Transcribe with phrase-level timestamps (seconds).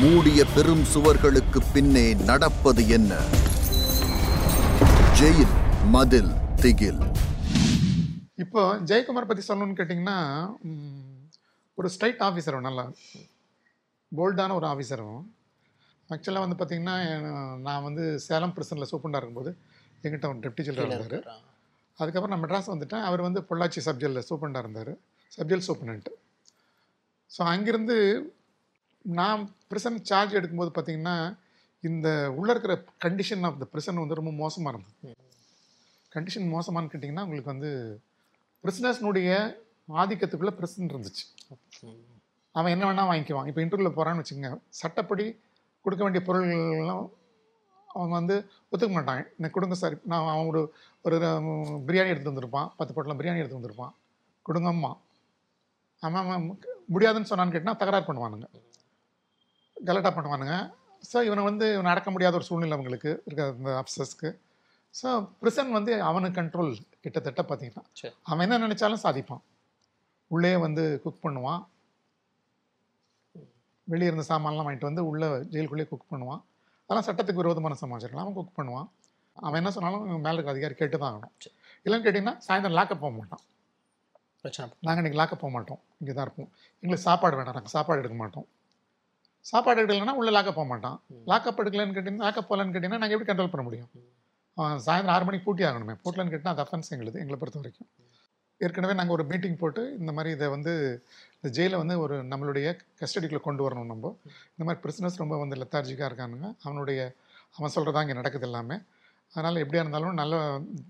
[0.00, 3.12] மூடிய பெரும் சுவர்களுக்கு பின்னே நடப்பது என்ன?
[5.18, 5.54] ஜெயில்
[5.94, 6.30] மதில்
[6.62, 7.00] திகில்.
[8.44, 10.18] இப்போ ஜெயக்குமார் பற்றி சொல்லணும்னு கேட்டிங்கன்னா
[11.78, 12.84] ஒரு ஸ்ட்ரைட் ஆஃபீஸரும் நல்லா
[14.12, 15.18] போல்டான ஒரு ஆஃபீஸரும்
[16.10, 16.96] ஆக்சுவலாக வந்து பார்த்தீங்கன்னா
[17.66, 19.52] நான் வந்து சேலம் பிரசனில் சூப்பண்டாக இருக்கும்போது
[20.04, 21.28] எங்கிட்ட ஒரு டெப்டி ஜெனரல் இருந்தார்.
[21.98, 23.06] அதுக்கப்புறம் நான் மெட்ராஸ் வந்துட்டேன்.
[23.10, 24.92] அவர் வந்து பொள்ளாச்சி சப்ஜெக்டில் சூப்பண்டாக இருந்தார்.
[25.38, 26.12] சப்ஜெக்ட் சூப்பனன்ட்டு
[27.30, 27.96] ஸோ அங்கேருந்து
[29.04, 31.16] நான் ப்ரிசன் சார்ஜ் எடுக்கும்போது பார்த்தீங்கன்னா
[31.88, 32.74] இந்த உள்ளே இருக்கிற
[33.04, 35.16] கண்டிஷன் ஆஃப் த ப்ரிசன் வந்து ரொம்ப மோசமாக இருந்தது.
[36.14, 37.70] கண்டிஷன் மோசமானு கேட்டிங்கன்னா உங்களுக்கு வந்து
[38.62, 39.30] பிரிசனர்ஸ்னுடைய
[40.02, 41.24] ஆதிக்கத்துக்குள்ளே பிரசன் இருந்துச்சு.
[42.54, 43.48] அவன் என்ன வேணால் வாங்கிக்குவான்.
[43.50, 44.50] இப்போ இன்டர்வியூவில் போகிறான்னு வச்சுக்கோங்க.
[44.80, 45.26] சட்டப்படி
[45.84, 47.06] கொடுக்க வேண்டிய பொருள்கள்லாம்
[47.94, 48.36] அவன் வந்து
[48.70, 50.62] ஒத்துக்க மாட்டான் எனக்கு கொடுங்க சார் நான் அவன் ஒரு
[51.06, 51.16] ஒரு
[51.88, 52.68] பிரியாணி எடுத்து வந்திருப்பான்.
[52.78, 53.92] பத்து பொட்டலம் பிரியாணி எடுத்து வந்திருப்பான்.
[54.48, 54.92] கொடுங்கம்மா
[56.02, 56.44] அவன்
[56.94, 58.48] முடியாதுன்னு சொன்னான்னு கேட்டால் தகராறு பண்ணுவானுங்க.
[59.86, 60.56] கலட்டா பண்ணுவானுங்க.
[61.10, 64.30] ஸோ இவனை வந்து இவனை அடக்க முடியாத ஒரு சூழ்நிலை அவங்களுக்கு இருக்க இந்த அப்சஸ்க்கு
[64.94, 65.08] ஸோ
[65.40, 66.70] பிரிசன் வந்து அவனுக்கு கண்ட்ரோல்
[67.04, 67.84] கிட்டத்தட்ட பார்த்தீங்கன்னா.
[68.30, 69.42] அவன் என்ன நினைச்சாலும் சாதிப்பான்.
[70.30, 71.60] உள்ளே வந்து குக் பண்ணுவான்.
[73.88, 76.40] வெளியே இருந்த சாமான்லாம் வாங்கிட்டு வந்து உள்ளே ஜெயிலுக்குள்ளேயே குக் பண்ணுவான்.
[76.84, 78.88] அதெல்லாம் சட்டத்துக்கு விரோதமான சமாச்சாரம் அவன் குக் பண்ணுவான்.
[79.36, 81.34] அவன் என்ன சொன்னாலும் மேலே இருக்க அதிகாரி கேட்டு தான் ஆகணும்.
[81.86, 83.42] இல்லைன்னு கேட்டிங்கன்னா சாயந்தரம் லாக்கப் போக மாட்டான்.
[84.42, 85.80] பிரச்சனை நாங்கள் இன்றைக்கி லாக்கப் போக மாட்டோம்.
[86.00, 86.50] இங்கே தான் இருப்போம்.
[86.82, 88.46] எங்களுக்கு சாப்பாடு வேண்டாம் நாங்கள் சாப்பாடு எடுக்க மாட்டோம்.
[89.50, 90.96] சாப்பாடு எடுக்கலைன்னா உள்ளே லாக்கப் போக மாட்டான்.
[91.30, 93.90] லாக்கப் எடுக்கலன்னு கேட்டிங்கன்னா லாக்கப் போகலன்னு கேட்டிங்கன்னா நாங்கள் எப்படி கண்ட்ரோல் பண்ண முடியும்?
[94.86, 95.94] சாயந்தரம் ஆறு மணிக்கு பூட்டி ஆகணுமே.
[96.04, 97.88] பூட்டலன்னு கேட்டால் அது அஃபென்ஸ் எங்களுது எங்களை பொறுத்த வரைக்கும்.
[98.60, 100.72] ஏற்கனவே நாங்கள் ஒரு மீட்டிங் போட்டு இந்த மாதிரி இதை வந்து
[101.36, 102.68] இந்த ஜெயிலை வந்து ஒரு நம்மளுடைய
[103.00, 104.12] கஸ்டடிக்குள்ளே கொண்டு வரணும் நம்ம.
[104.54, 106.48] இந்த மாதிரி பிரிசனர்ஸ் ரொம்ப வந்து லெத்தார்ஜிக்காக இருக்கானுங்க.
[106.66, 107.00] அவனுடைய
[107.58, 108.78] அவன் சொல்கிறதா இங்கே நடக்குது எல்லாமே.
[109.34, 110.34] அதனால் எப்படியா இருந்தாலும் நல்ல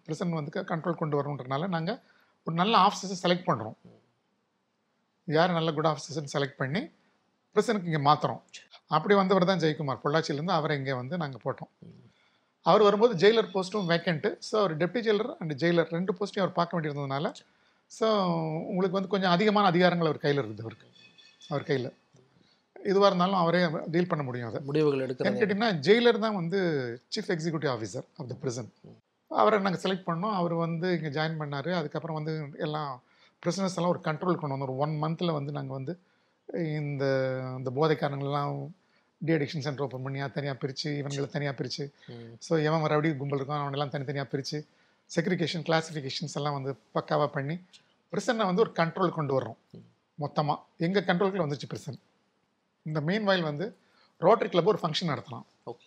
[0.06, 1.98] பிரிசன் வந்து கண்ட்ரோல் கொண்டு வரணுன்றனால நாங்கள்
[2.46, 3.76] ஒரு நல்ல ஆஃபீஸர்ஸை செலக்ட் பண்ணுறோம்
[5.28, 6.82] யார் நல்ல குட் ஆஃபீஸர்ஸ்னு செலக்ட் பண்ணி
[7.58, 8.42] பிரசனுக்கு இங்கே மாற்றுறோம்
[8.96, 10.02] அப்படி வந்தவர் தான் ஜெயக்குமார்.
[10.04, 11.70] பொள்ளாச்சியிலேருந்து அவரை இங்கே வந்து நாங்கள் போட்டோம்.
[12.66, 16.76] அவர் வரும்போது ஜெயிலர் போஸ்ட்டும் வேக்கண்ட்டு ஸோ அவர் டெப்டி ஜெயிலர் அண்ட் ஜெயிலர் ரெண்டு போஸ்ட்டையும் அவர் பார்க்க
[16.76, 17.28] வேண்டியிருந்ததுனால
[17.91, 18.06] ஸோ
[18.70, 20.86] உங்களுக்கு வந்து கொஞ்சம் அதிகமான அதிகாரங்கள் அவர் கையில் இருக்குது அவருக்கு.
[21.52, 21.88] அவர் கையில்.
[22.91, 23.60] எதுவாக இருந்தாலும் அவரே
[23.94, 24.58] டீல் பண்ண முடியும் அதை.
[24.68, 25.38] முடிவுகள் எடுக்கிறது.
[25.41, 26.58] கேட்டிங்கன்னா ஜெயிலர் தான் வந்து
[27.14, 28.66] chief executive officer of the prison.
[29.30, 30.34] அவரை நாங்கள் செலக்ட் பண்ணோம்.
[30.41, 31.70] அவர் வந்து இங்கே ஜாயின் பண்ணார்.
[31.80, 32.34] அதுக்கப்புறம் வந்து
[32.66, 32.92] எல்லாம்
[33.42, 34.68] prisoners எல்லாம் ஒரு கண்ட்ரோல் கொண்டு வந்தோம்.
[34.70, 35.94] ஒரு ஒன் மந்தில் வந்து நாங்கள் வந்து
[36.81, 37.04] இந்த
[37.59, 38.54] இந்த போதைக்காரங்களெல்லாம்
[39.20, 41.84] டி அடிக்ஷன் சென்டர் ஓப்பன் பண்ணி தனியாக பிரித்து இவங்களை தனியாக பிரித்து.
[42.47, 44.59] ஸோ எவன் ரவுடி கும்பல் இருக்கும் அவனெல்லாம் தனித்தனியாக பிரித்து
[45.10, 47.56] செக்ரிகேஷன் கிளாசிஃபிகேஷன்ஸ் எல்லாம் வந்து பக்காவாக பண்ணி
[48.12, 49.59] ப்ரிசனை வந்து ஒரு கண்ட்ரோல் கொண்டு வர்றோம்.
[50.19, 51.98] மொத்தமாக எங்கள் கண்ட்ரோலுக்குள்ள வந்துச்சு ப்ரிசன்.
[52.86, 53.66] இந்த மெயின் வயல் வந்து
[54.20, 55.47] ரோட்டரி கிளப் ஒரு ஃபங்க்ஷன் நடத்தலாம்.
[55.70, 55.86] ஓகே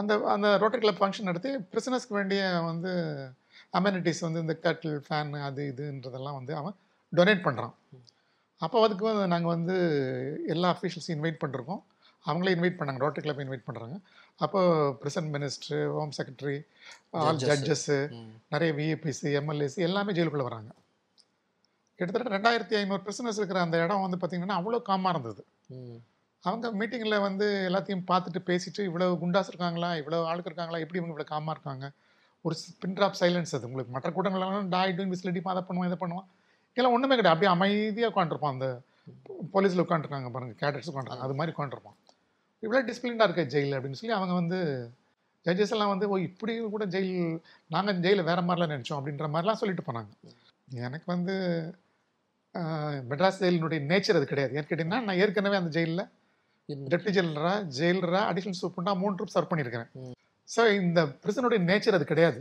[0.00, 2.92] அந்த அந்த ரோட்டரி கிளப் ஃபங்க்ஷன் நடத்தி பிரிசனஸ்க்கு வேண்டிய வந்து
[3.78, 6.76] அமெனிட்டிஸ் வந்து இந்த கட்டில் ஃபேன் அது இதுன்றதெல்லாம் வந்து அவன்
[7.12, 7.74] டொனேட் பண்ணுறான்
[8.64, 9.76] அப்போ அதுக்கு வந்து நாங்கள் வந்து
[10.54, 11.82] எல்லா அஃபீஷியல்ஸையும் இன்வைட் பண்ணிருக்கோம்.
[12.24, 13.00] அவங்களே இன்வைட் பண்ணாங்க.
[13.04, 13.96] ரோட்டரி கிளப் இன்வைட் பண்ணுறாங்க
[14.44, 14.60] அப்போ
[15.00, 16.58] present minister home secretary
[17.22, 17.40] all.
[17.50, 17.96] Judges.
[18.52, 20.70] நிறைய விஏபிசி எம்எல்ஏஸ் எல்லாமே ஜெயிலுக்குள்ளே வராங்க.
[21.98, 25.42] கிட்டத்தட்ட ரெண்டாயிரத்தி ஐநூறு பிரிசனர்ஸ் இருக்கிற அந்த இடம் வந்து பார்த்திங்கன்னா அவ்வளோ காமாக இருந்தது.
[26.44, 29.90] அவங்க மீட்டிங்கில் வந்து எல்லாத்தையும் பார்த்துட்டு பேசிட்டு இவ்வளோ குண்டாஸ் இருக்காங்களா?
[30.02, 30.82] இவ்வளோ ஆளுக்கு இருக்காங்களா?
[30.84, 31.86] எப்படி இவங்க இவ்வளோ காமாக இருக்காங்க?
[32.46, 33.68] ஒரு பின் ட்ராப் சைலன்ஸ் அது.
[33.70, 36.28] உங்களுக்கு மற்ற கூட்டங்கள்லாம் டாய் டூன் விசில் அதை பண்ணுவான் இதை பண்ணுவான்.
[36.76, 37.34] இதெல்லாம் ஒன்றுமே கிடையாது.
[37.34, 38.68] அப்படியே அமைதியாக உட்காந்துருப்பான் அந்த
[39.54, 41.98] போலீஸில் உட்காந்துருக்காங்க பாருங்க கேடட்ஸ் உட்காந்துருக்காங்க அது மாதிரி உட்காந்துருப்பான்
[42.62, 44.58] இவ்வளோ டிசிப்ளின்டாக இருக்க ஜெயில் அப்படின்னு சொல்லி அவங்க வந்து
[45.46, 47.14] ஜட்ஜஸ் எல்லாம் வந்து ஓ இப்படி கூட ஜெயில்
[47.74, 50.10] நாங்கள் ஜெயிலில் வேற மாதிரிலாம் நினச்சோம் அப்படின்ற மாதிரிலாம் சொல்லிட்டு போனாங்க.
[50.86, 51.34] எனக்கு வந்து
[53.10, 54.52] மெட்ராஸ் ஜெயிலினுடைய நேச்சர் அது கிடையாது.
[54.56, 56.06] ஏன்னு கேட்டிங்கன்னா நான் ஏற்கனவே அந்த ஜெயிலில்
[56.92, 59.90] டெப்டி ஜெயிலரா ஜெயிலரா அடிஷனல் சூப்பர்னா மூணு ட்ரிப் சர்வ் பண்ணியிருக்கிறேன்.
[60.48, 62.40] ஸோ இந்த பிரிசனுடைய நேச்சர் அது கிடையாது.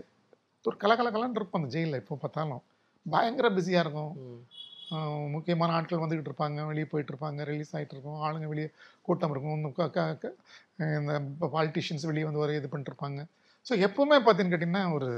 [0.66, 2.62] ஒரு கலகலகலன்னு இருக்கும் அந்த ஜெயிலில் எப்போ பார்த்தாலும்.
[3.06, 4.14] பயங்கர பிஸியாக இருக்கும்.
[5.36, 6.60] முக்கியமான ஆட்கள் வந்துக்கிட்டு இருப்பாங்க.
[6.70, 7.40] வெளியே போயிட்டு இருப்பாங்க.
[7.50, 8.20] ரிலீஸ் ஆகிட்டு இருக்கும்.
[8.28, 8.70] ஆளுங்க வெளியே
[9.08, 9.58] கூட்டம் இருக்கும்.
[11.00, 11.14] இந்த
[11.56, 13.22] பாலிட்டிஷியன்ஸ் வெளியே வந்து ஒரு இது பண்ணிட்டு இருப்பாங்க.
[13.68, 15.10] ஸோ எப்பவுமே பார்த்தீங்கன்னு கேட்டிங்கன்னா ஒரு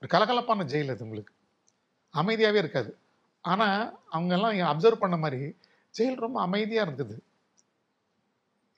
[0.00, 1.32] ஒரு கலகலப்பான ஜெயில் அது உங்களுக்கு.
[2.14, 2.90] அமைதியாகவே இருக்காது.
[3.44, 3.80] ஆனால்
[4.14, 5.40] அவங்கெல்லாம் அப்சர்வ் பண்ண மாதிரி
[5.94, 7.16] ஜெயில் ரொம்ப அமைதியாக இருக்குது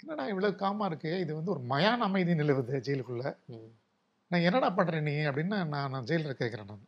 [0.00, 1.12] என்னடா இவ்வளோ காமாக இருக்கு?
[1.22, 3.30] இது வந்து ஒரு மயான அமைதி நிலவுது ஜெயிலுக்குள்ளே.
[4.30, 5.14] நான் என்னடா பண்ணுறேன் நீ?
[5.28, 6.84] அப்படின்னு நான் நான் ஜெயிலில் கேட்குறேன் நான்.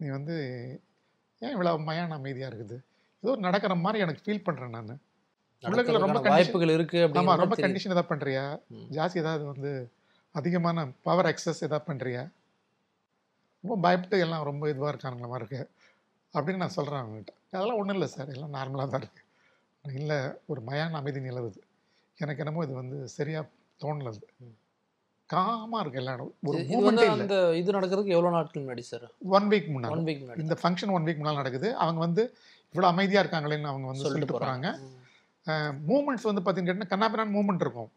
[0.00, 0.34] நீ வந்து
[1.42, 2.76] ஏன் இவ்வளோ மயான அமைதியாக இருக்குது?
[3.22, 4.92] ஏதோ நடக்கிற மாதிரி எனக்கு ஃபீல் பண்ணுறேன் நான்.
[5.64, 7.56] உலகில் ரொம்ப வாய்ப்புகள் இருக்கு அப்படிங்கிற ரொம்ப.
[7.64, 8.44] கண்டிஷன் எதாவது பண்ணுறியா.
[8.96, 9.70] ஜாஸ்தி ஏதாவது வந்து
[10.34, 12.22] அதிகமான பவர் எக்ஸஸ் எதாவது பண்ணுறியா
[13.64, 15.62] ரொம்ப பயப்பட்டு எல்லாம் ரொம்ப இதுவாக இருக்கானுங்களா மாதிரி இருக்கு.
[16.34, 17.32] அப்படின்னு நான் சொல்கிறேன் அவங்ககிட்ட.
[17.52, 19.22] அதெல்லாம் ஒன்றும் இல்லை சார் எல்லாம் நார்மலாக தான் இருக்கு.
[20.00, 20.18] இல்லை
[20.52, 21.60] ஒரு மயான அமைதி நிலவுது.
[22.18, 23.46] எனக்கு என்னமோ இது வந்து சரியாக
[23.82, 24.28] தோணல அது.
[25.34, 27.16] காமாக இருக்கு எல்லா இடம் ஒரு மூமெண்ட்டே இல்லை.
[27.16, 30.42] அந்த இது நடக்கிறதுக்கு எவ்வளவு நாட்கள் முன்னாடி சார் ஒன் வீக் முன்னாடி ஒன் வீக் முன்னாடி.
[30.44, 31.68] இந்த ஃபங்க்ஷன் ஒன் வீக் முன்னால் நடக்குது.
[31.84, 32.22] அவங்க வந்து
[32.74, 34.96] இவ்வளோ அமைதியாக இருக்காங்களேன்னு அவங்க வந்து சொல்லிட்டு போகிறாங்க போறாங்க.
[35.90, 37.90] மூமெண்ட்ஸ் வந்து பார்த்தீங்கன்னா கண்ணாபிரான் மூமெண்ட் இருக்கும்.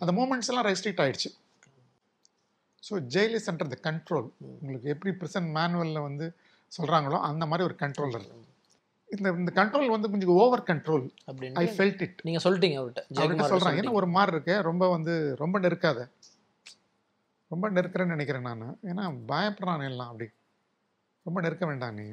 [0.00, 1.30] அந்த மூமெண்ட்ஸ் எல்லாம் ரெஸ்ட்ரிக்ட் ஆயிடுச்சு.
[2.88, 6.26] So jail is under the control உங்களுக்கு எப்படி ப்ரெசன்ட் மேனுவலில் வந்து
[6.72, 8.36] சொல்கிறாங்களோ அந்த மாதிரி ஒரு கண்ட்ரோல் இருக்கு.
[9.16, 11.04] இந்த இந்த கண்ட்ரோல் வந்து கொஞ்சம் over control
[11.62, 13.02] I felt it நீங்க சொல்லிட்டீங்க அவர்கிட்ட.
[13.18, 14.56] அவர்கிட்ட சொல்கிறேன் என்ன ஒரு மாதிரி இருக்கு.
[14.68, 16.00] ரொம்ப வந்து ரொம்ப நெருக்காத.
[17.50, 18.64] ரொம்ப நெருக்கிறேன்னு நினைக்கிறேன் நான்.
[18.90, 20.28] ஏன்னா பயப்படுறான் எல்லாம் அப்படி.
[21.26, 22.06] ரொம்ப நெருக்க வேண்டாம் நீ.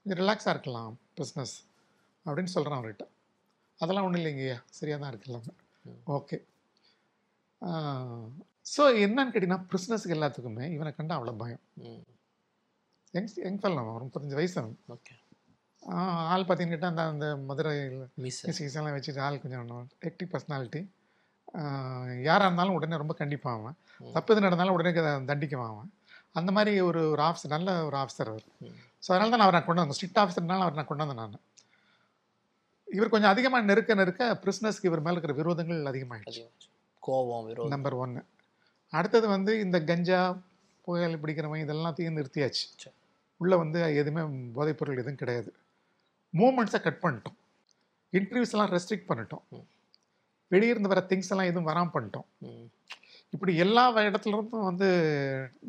[0.00, 1.54] கொஞ்சம் ரிலாக்ஸாக இருக்கலாம் பிஸ்னஸ்
[2.26, 3.06] அப்படின்னு சொல்கிறேன் அவர்கிட்ட.
[3.80, 5.46] அதெல்லாம் ஒன்றும் இல்லைங்கய்யா சரியாக தான் இருக்கலாம்
[6.18, 6.36] ஓகே
[8.74, 11.62] ஸோ என்னன்னு கேட்டிங்கன்னா பிஸ்னஸுக்கு எல்லாத்துக்குமே இவனை கண்டா அவ்வளோ பயம்.
[13.14, 14.76] யங் யங் ஃபெல்லாம் ஒரு முப்பத்தஞ்சு வயசு அவன்.
[14.94, 15.14] ஓகே
[16.32, 19.70] ஆள் பார்த்தீங்கன்னா அந்த அந்த மதுரையில் மிஸ் மியூசிக்ஸ் எல்லாம் வச்சுட்டு ஆள் கொஞ்சம்
[20.08, 20.82] ஆக்டிவ் பர்சனாலிட்டி
[22.28, 23.76] யாராக இருந்தாலும் உடனே ரொம்ப கண்டிப்பான் அவன்.
[24.16, 24.92] தப்பு எது நடந்தாலும் உடனே
[25.30, 25.90] தண்டிக்குவான் அவன்
[26.38, 28.46] அந்த மாதிரி ஒரு ஒரு ஆஃபீஸர் நல்ல ஒரு ஆஃபீஸர் அவர்.
[29.04, 29.98] ஸோ அதனால தான் அவரை நான் கொண்டு வந்தேன்.
[29.98, 31.44] ஸ்ட்ரிக்ட் ஆஃபீஸர்னால அவர் நான் கொண்டு வந்தேன் நான்.
[32.88, 36.42] இவர் கொஞ்சம் அதிகமாக நெருக்க நெருக்க பிரிஸ்னஸ்க்கு இவர் மேலே இருக்கிற விரோதங்கள் அதிகமாகிடுச்சு.
[37.02, 37.72] கோபம் விரோதம்.
[37.74, 38.22] நம்பர் ஒன்று
[38.92, 40.20] அடுத்தது வந்து இந்த கஞ்சா
[40.84, 42.66] புகையிலை பிடிக்கிறவன் இதெல்லாத்தையும் நிறுத்தியாச்சு.
[43.40, 44.22] உள்ளே வந்து எதுவுமே
[44.58, 45.50] போதைப் பொருள் எதுவும் கிடையாது.
[46.34, 47.38] மூமெண்ட்ஸை கட் பண்ணிட்டோம்.
[48.12, 49.44] இன்டர்வியூஸ் எல்லாம் ரெஸ்ட்ரிக்ட் பண்ணிட்டோம்.
[50.46, 50.50] ம்.
[50.50, 52.26] வெளியே இருந்து வர திங்ஸ் எல்லாம் எதுவும் வராமல் பண்ணிட்டோம்.
[53.32, 54.88] இப்படி எல்லா இடத்துல இருந்தும் வந்து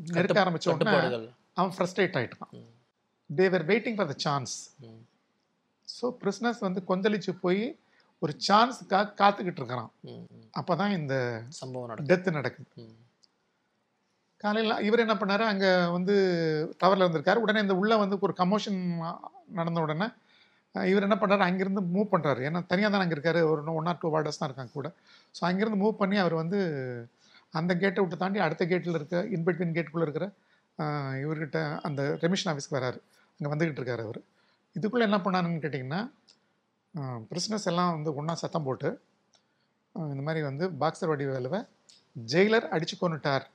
[0.07, 2.67] நெருக்க கட்டு- ஆரம்பிச்ச உடனே கட்டுப்பாடுகள் அவன் ஃப்ரஸ்ட்ரேட் ஆயிட்டான் ம்.
[3.29, 4.53] They were waiting for the chance.
[5.87, 7.61] So prisoners வந்து கொந்தளிச்சு போய்
[8.21, 9.89] ஒரு சான்ஸுக்காக காத்துக்கிட்டு இருக்கிறான்.
[10.51, 11.15] அப்போ தான் இந்த
[11.49, 12.85] சம்பவம் டெத்து நடக்குது.
[14.43, 16.15] காலையில் இவர் என்ன பண்ணாரு அங்கே வந்து
[16.79, 18.79] டவரில் இருந்திருக்காரு உடனே இந்த உள்ளே வந்து ஒரு கமோஷன்
[19.49, 20.07] நடந்த உடனே
[20.91, 23.41] இவர் என்ன பண்ணுறாரு அங்கேருந்து மூவ் பண்ணுறாரு ஏன்னா தனியாக தான் அங்கே இருக்காரு.
[23.51, 24.89] ஒரு ஒன் ஆர் டூ வார்டர்ஸ் தான் இருக்காங்க கூட.
[25.37, 26.59] ஸோ அங்கேருந்து மூவ் பண்ணி அவர் வந்து
[27.59, 30.27] அந்த கேட்டை விட்டு தாண்டி அடுத்த கேட்டில் இருக்க இன்பிட்வீன் கேட்டுக்குள்ளே இருக்கிற
[31.23, 32.99] இவர்கிட்ட அந்த ரெமிஷன் ஆஃபீஸ்க்கு வராரு.
[33.37, 34.19] அங்கே வந்துக்கிட்டு இருக்காரு அவர்.
[34.75, 36.01] இதுக்குள்ளே என்ன பண்ணாருன்னு கேட்டிங்கன்னா
[37.31, 38.89] பிரிஸ்னஸ் எல்லாம் வந்து ஒன்றா சத்தம் போட்டு
[40.13, 41.59] இந்த மாதிரி வந்து பாக்ஸர் வடிவேலுவை
[42.31, 43.45] ஜெயிலர் அடிச்சு கொண்டுட்டார்.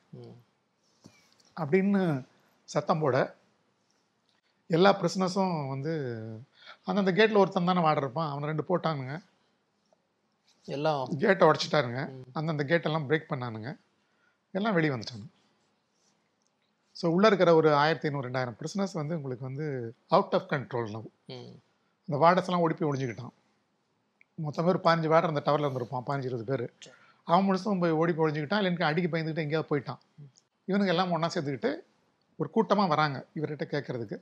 [1.56, 2.00] அப்படின்னு
[2.68, 3.16] சத்தம் போட
[4.76, 5.92] எல்லா பிரிஸ்னஸும் வந்து
[6.84, 8.30] அந்தந்த கேட்டில் ஒருத்தன் தானே வாட இருப்பான்.
[8.30, 9.14] அவனை ரெண்டு போட்டானுங்க.
[10.68, 12.00] எல்லாம் கேட்டை உடச்சிட்டாருங்க.
[12.32, 13.70] அந்தந்த கேட்டெல்லாம் பிரேக் பண்ணானுங்க.
[14.50, 15.26] எல்லாம் வெளியே வந்துட்டாங்க.
[16.96, 19.66] ஸோ உள்ளே இருக்கிற ஒரு ஆயிரத்தி ஐநூறு ரெண்டாயிரம் பிரிஸ்னஸ் வந்து உங்களுக்கு வந்து
[20.08, 20.88] அவுட் ஆஃப் கண்ட்ரோல்
[21.28, 21.52] ம்.
[22.08, 23.32] இந்த வார்டர்ஸ் எல்லாம் ஓடி போய் ஒழிஞ்சுக்கிட்டான்
[24.38, 26.04] மொத்தமே ஒரு பதினஞ்சு வார்டர் அந்த டவரில் இருந்திருப்பான்.
[26.06, 26.64] பதினஞ்சு இருபது பேர்.
[27.28, 30.00] அவன் முழுசும் போய் ஓடி போய் ஒழிஞ்சுக்கிட்டான் இல்லை அடிக்க பயந்துக்கிட்டு எங்கேயாவது போயிட்டான்.
[30.68, 31.72] இவனுங்க எல்லாம் ஒன்றா சேர்த்துக்கிட்டு
[32.38, 34.16] ஒரு கூட்டமாக வராங்க இவர்கிட்ட கேட்கறதுக்கு.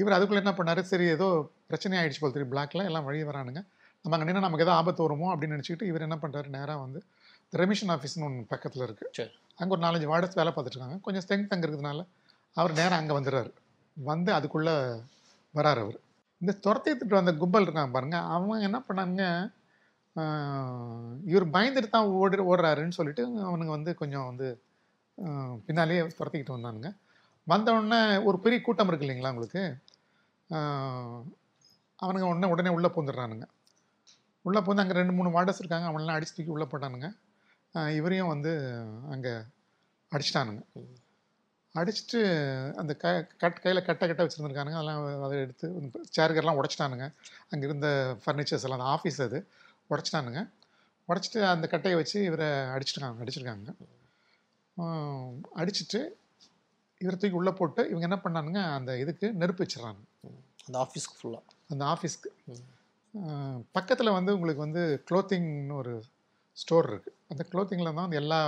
[0.00, 0.82] இவர் அதுக்குள்ளே என்ன பண்ணாரு?
[0.90, 1.28] சரி ஏதோ
[1.70, 3.60] பிரச்சனை ஆயிடுச்சு போல் தெரியும் பிளாக்ல எல்லாம் வழி வரானுங்க.
[4.04, 7.00] நம்ம அங்கே நின்று நமக்கு ஏதோ ஆபத்து வருமோ அப்படின்னு நினச்சிக்கிட்டு இவர் என்ன பண்ணுறாரு நேராக வந்து
[7.60, 9.32] ரெமிஷன் ஆஃபீஸ்னு ஒன்று பக்கத்தில் இருக்குது சரி.
[9.58, 10.98] அங்கே ஒரு நாலஞ்சு வார்டர்ஸ் வேலை பார்த்துட்டு இருக்காங்க.
[11.06, 12.02] கொஞ்சம் ஸ்ட்ரென்த் அங்கே இருக்கிறதுனால
[12.56, 13.50] அவர் நேராக அங்கே வந்துடுறாரு.
[13.96, 14.74] வந்து அதுக்குள்ளே
[15.54, 15.98] வராரு அவர்.
[16.40, 18.18] இந்த துரத்திட்டு வந்த கும்பல் இருக்கான் பாருங்க.
[18.36, 19.22] அவன் என்ன பண்ணாங்க
[21.32, 24.48] இவர் பயந்துட்டு தான் ஓடி ஓடுறாருன்னு சொல்லிட்டு அவனுங்க வந்து கொஞ்சம் வந்து
[25.66, 26.90] பின்னாலேயே துரத்திக்கிட்டு வந்தானுங்க.
[27.46, 29.62] வந்த உடனே ஒரு பெரிய கூட்டம் இருக்கு இல்லைங்களா உங்களுக்கு?
[32.02, 33.46] அவனுங்க உடனே உடனே உள்ளே பூந்துடுறானுங்க
[34.44, 35.86] உள்ளே பூந்து அங்கே ரெண்டு மூணு வார்டர்ஸ் இருக்காங்க.
[35.90, 37.08] அவனெல்லாம் அடிச்சு தூக்கி உள்ளே போட்டானுங்க.
[37.98, 38.52] இவரையும் வந்து
[39.14, 39.32] அங்கே
[40.12, 40.62] அடிச்சிட்டானுங்க.
[41.74, 42.20] அடிச்சுட்டு
[42.80, 43.12] அந்த க
[43.42, 44.78] கட் கையில் கட்டை கட்டை வச்சுருந்துருக்கானுங்க.
[44.80, 45.66] அதெல்லாம் அதை எடுத்து
[46.16, 47.06] சேர்கள்லாம் உடச்சிட்டானுங்க.
[47.50, 47.88] அங்கே இருந்த
[48.24, 49.38] ஃபர்னிச்சர்ஸ் எல்லாம் அந்த ஆஃபீஸ் அது
[49.92, 50.42] உடச்சிட்டானுங்க.
[51.08, 53.72] உடச்சிட்டு அந்த கட்டையை வச்சு இவரை அடிச்சிட்டாங்க அடிச்சிருக்காங்க.
[55.60, 56.00] அடிச்சுட்டு அடிச்சிட்டு
[57.02, 60.02] இவரை தூக்கி உள்ளே போட்டு இவங்க என்ன பண்ணானுங்க அந்த இதுக்கு நெருப்பு வச்சிடறாங்க.
[60.66, 62.30] அந்த ஆஃபீஸ்க்கு ஃபுல்லாக அந்த ஆஃபீஸ்க்கு.
[63.76, 65.94] பக்கத்தில் வந்து உங்களுக்கு வந்து க்ளோத்திங்னு ஒரு
[66.56, 68.40] ஸ்டோர் இருக்குது அந்த க்ளோத்திங்கில் தான் வந்து எல்லா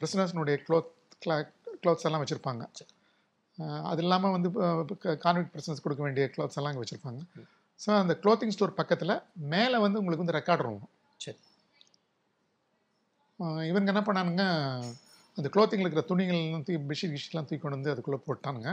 [0.00, 0.90] பிரிசனர்ஸ்னுடைய க்ளோத்
[1.24, 1.36] கிளா
[1.82, 2.64] க்ளோத்ஸ் எல்லாம் வச்சுருப்பாங்க.
[3.90, 4.48] அது இல்லாமல் வந்து
[5.24, 7.20] கான்வெக்ட் பிரிசனர்ஸ் கொடுக்க வேண்டிய க்ளோத்ஸ் எல்லாம் அங்கே வச்சுருப்பாங்க.
[7.80, 9.14] ஸோ அந்த க்ளோத்திங் ஸ்டோர் பக்கத்தில்
[9.54, 10.84] மேலே வந்து உங்களுக்கு வந்து ரெக்கார்ட் ரூம்
[11.24, 11.38] சரி.
[13.70, 14.44] இவங்க என்ன பண்ணானுங்க
[15.38, 18.70] அந்த க்ளோத்திங்கில் இருக்கிற துணிகள் எல்லாம் தூக்கி பெட்ஷீட் கிஷீட்லாம் தூக்கி கொண்டு வந்து அதுக்குள்ளே போட்டானுங்க.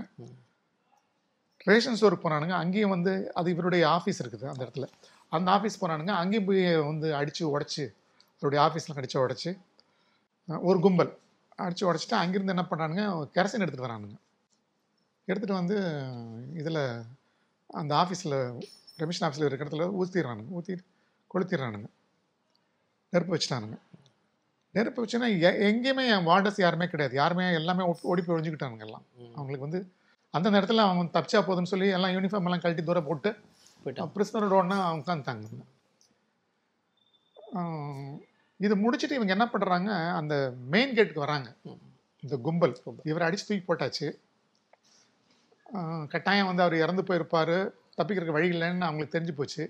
[1.70, 2.56] ரேஷன் ஸ்டோருக்கு போனானுங்க.
[2.64, 4.88] அங்கேயும் வந்து அது இவருடைய ஆஃபீஸ் இருக்குது அந்த இடத்துல.
[5.30, 6.14] அந்த ஆஃபீஸ் போனானுங்க.
[6.22, 7.84] அங்கேயும் போய் வந்து அடித்து உடச்சி
[8.40, 9.52] அவருடைய ஆஃபீஸில் அடித்து உடச்சி
[10.70, 11.12] ஒரு கும்பல்
[11.64, 13.04] அடித்து உடச்சிட்டு அங்கேருந்து என்ன பண்ணானுங்க?
[13.36, 14.18] கெரசின் எடுத்துகிட்டு வரானுங்க.
[15.28, 15.78] எடுத்துகிட்டு வந்து
[16.62, 16.82] இதில்
[17.82, 18.38] அந்த ஆஃபீஸில்
[19.02, 20.74] ரெமிஷன் ஆஃபீஸில் இருக்கிற இடத்துல ஊற்றிடுறானுங்க ஊற்றி
[21.34, 21.88] கொளுத்திடுறானுங்க.
[23.14, 23.78] நெருப்பு வச்சுட்டானுங்க.
[24.76, 25.28] நெருப்பு வச்சுன்னா
[25.68, 27.16] எங்கேயுமே என் வார்டர்ஸ் யாருமே கிடையாது.
[27.16, 29.04] யாருமே எல்லாமே ஓடி போய் ஒழிஞ்சுக்கிட்டானுங்க எல்லாம்.
[29.36, 29.82] அவங்களுக்கு வந்து
[30.34, 33.30] அந்த நேரத்தில் அவங்க தப்பிச்சா போதுன்னு சொல்லி எல்லாம் யூனிஃபார்ம் எல்லாம் கழட்டி தூரம் போட்டு
[34.16, 35.64] பிரிஸ்னரோட ஒன்றா அவங்க உட்காந்துட்டாங்க
[37.54, 38.16] ஆஹ்
[38.60, 39.90] இது முடிச்சுட்டு இவங்க என்ன பண்ணுறாங்க
[40.20, 40.34] அந்த
[40.70, 41.50] மெயின் கேட்டுக்கு வராங்க.
[42.24, 42.74] இந்த கும்பல்.
[43.04, 44.08] இவரை அடிச்சு தூக்கி போட்டாச்சு.
[46.08, 47.56] கட்டாயம் வந்து அவர் இறந்து போயிருப்பார்.
[47.98, 49.64] தப்பிக்கிறதுக்கு வழி இல்லைன்னு அவங்களுக்கு தெரிஞ்சு போச்சு.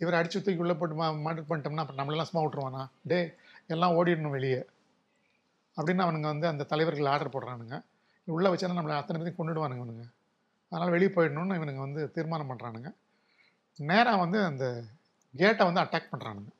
[0.00, 3.18] இவர் அடிச்சு தூக்கி உள்ளே போட்டு மா மர்டர் பண்ணிட்டோம்னா அப்புறம் நம்மளெல்லாம் சும்மா விட்ருவானா டே
[3.66, 4.60] எல்லாம் ஓடிடணும் வெளியே.
[5.76, 7.76] அப்படின்னு அவனுங்க வந்து அந்த தலைவர்கள் ஆர்டர் போடுறானுங்க.
[8.24, 10.04] உள்ளே வச்சா நம்மளை அத்தனை பேரையும் கொண்டுடுவானுங்க இவனுங்க.
[10.72, 12.90] அதனால் வெளியே போயிடணும்னு இவனுங்க வந்து தீர்மானம் பண்ணுறானுங்க
[13.78, 14.64] நேராக வந்து அந்த
[15.34, 16.50] கேட்டை வந்து அட்டாக் பண்ணுறானுங்க.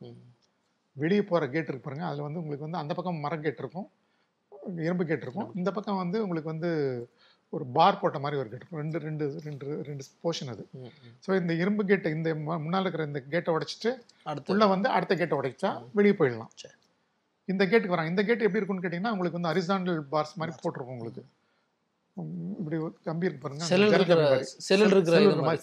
[0.96, 2.06] வெளியே போகிற கேட் இருக்கு பாருங்க.
[2.08, 3.88] அதில் வந்து உங்களுக்கு வந்து அந்த பக்கம் மர கேட் இருக்கும்.
[4.86, 5.50] இரும்பு கேட் இருக்கும்.
[5.54, 6.70] இந்த பக்கம் வந்து உங்களுக்கு வந்து
[7.50, 8.80] ஒரு பார் போட்ட மாதிரி ஒரு கேட் இருக்கும்.
[8.82, 10.64] ரெண்டு ரெண்டு ரெண்டு ரெண்டு போர்ஷன் அது.
[11.26, 13.90] ஸோ இந்த இரும்பு கேட்டை இந்த முன்னால இருக்கிற இந்த கேட்டை உடைச்சிட்டு
[14.22, 14.52] அடுத்து.
[14.52, 16.52] உள்ள வந்து அடுத்த கேட்டை உடைச்சா வெளியே போயிடலாம்.
[16.54, 16.76] சரி.
[17.48, 18.10] இந்த கேட்டுக்கு வராங்க.
[18.10, 21.22] இந்த கேட் எப்படி இருக்கும்னு கேட்டிங்கன்னா உங்களுக்கு வந்து ஹரிசாண்டல் பார்ஸ் மாதிரி போட்டிருக்கும் உங்களுக்கு.
[22.60, 22.76] இப்படி
[23.08, 23.64] கம்பி இருக்கு பாருங்க.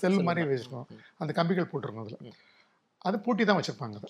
[0.03, 0.43] செல் மாதிரி.
[0.53, 0.87] வச்சிருக்கோம்.
[1.17, 2.33] அந்த கம்பிகள் போட்டிருக்கும் அதில்.
[3.05, 4.09] அது பூட்டி தான் வச்சிருப்பாங்க அதை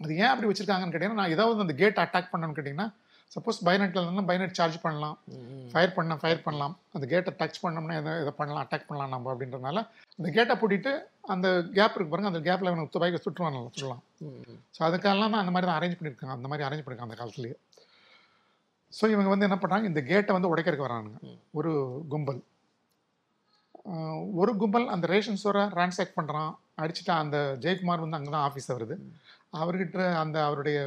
[0.00, 2.88] அது ஏன் அப்படி வச்சிருக்காங்கன்னு கேட்டிங்கன்னா நான் ஏதாவது அந்த கேட் அட்டாக் பண்ணணும்னு கேட்டிங்கன்னா
[3.32, 5.16] சப்போஸ் பைனெட்டில் இருந்தால் பைனெட் சார்ஜ் பண்ணலாம்.
[5.72, 6.74] ஃபயர் பண்ண ஃபயர் பண்ணலாம்.
[6.96, 9.80] அந்த கேட்டை டச் பண்ணோம்னா எதை இதை பண்ணலாம் அட்டாக் பண்ணலாம் நம்ம அப்படின்றனால
[10.18, 10.92] அந்த கேட்டை பூட்டிட்டு
[11.34, 11.48] அந்த
[11.78, 14.02] கேப் இருக்கு பாருங்க அந்த கேப்பில் அவனுக்கு துப்பாக்கி சுற்றுவாங்க சொல்லலாம்.
[14.26, 14.58] ம், ம்.
[14.76, 16.36] ஸோ அதுக்கெல்லாம் தான் அந்த மாதிரி தான் அரேஞ்ச் பண்ணியிருக்காங்க.
[16.38, 17.56] அந்த மாதிரி அரேஞ்ச் பண்ணியிருக்காங்க அந்த காலத்துலேயே.
[18.92, 21.18] ஸோ இவங்க வந்து என்ன பண்ணுறாங்க இந்த கேட்டை வந்து உடைக்கிறதுக்கு வரானுங்க.
[21.60, 21.70] ஒரு
[22.14, 22.40] கும்பல்.
[24.40, 26.50] ஒரு கும்பல் அந்த ரேஷன் ஸ்டோரை ரான்சாக் பண்ணுறான்
[26.82, 28.96] அடிச்சுட்டு அந்த ஜெயக்குமார் வந்து அங்கே தான் ஆஃபீஸ் வருது.
[29.60, 30.78] அவர்கிட்ட அந்த அவருடைய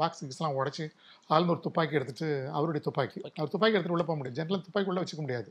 [0.00, 0.84] பாக்ஸ் கிக்ஸ்லாம் உடச்சி
[1.32, 3.18] ஆளுந்து ஒரு துப்பாக்கி எடுத்துட்டு அவருடைய துப்பாக்கி.
[3.38, 4.38] அவர் துப்பாக்கி எடுத்துட்டு உள்ளே போக முடியாது.
[4.38, 5.50] ஜென்ரலாக துப்பாக்கி உள்ளே வச்சுக்க முடியாது.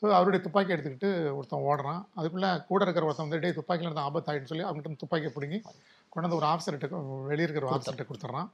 [0.00, 2.00] ஸோ அவருடைய துப்பாக்கி எடுத்துக்கிட்டு ஒருத்தன் ஓடுறான்.
[2.18, 5.58] அதுக்குள்ளே கூட இருக்கிற ஒருத்தன் வந்து டே துப்பாக்கியில் இருந்து ஆபத்து ஆயிடுன்னு சொல்லி அவங்ககிட்ட இருந்து துப்பாக்கியை பிடுங்கி
[6.12, 8.48] கொண்டு வந்து ஒரு ஆஃபீஸர்கிட்ட வெளியே இருக்கிற ஒரு ஆஃபீஸர்கிட்ட கொடுத்துட்றான்.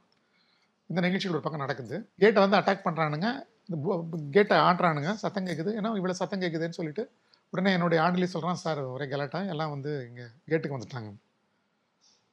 [0.89, 1.97] இந்த நிகழ்ச்சிகள் ஒரு பக்கம் நடக்குது.
[2.23, 3.27] கேட்டை வந்து அட்டாக் பண்ணுறானுங்க
[3.67, 3.97] இந்த
[4.37, 5.11] கேட்டை ஆட்டுறானுங்க.
[5.23, 7.05] சத்தம் கேட்குது ஏன்னா இவ்வளோ சத்தம் கேட்குதுன்னு சொல்லிட்டு
[7.53, 9.39] உடனே என்னுடைய ஆண்டிலி சொல்கிறான் சார் ஒரே கலாட்டா?
[9.53, 11.09] எல்லாம் வந்து இங்கே கேட்டுக்கு வந்துட்டாங்க.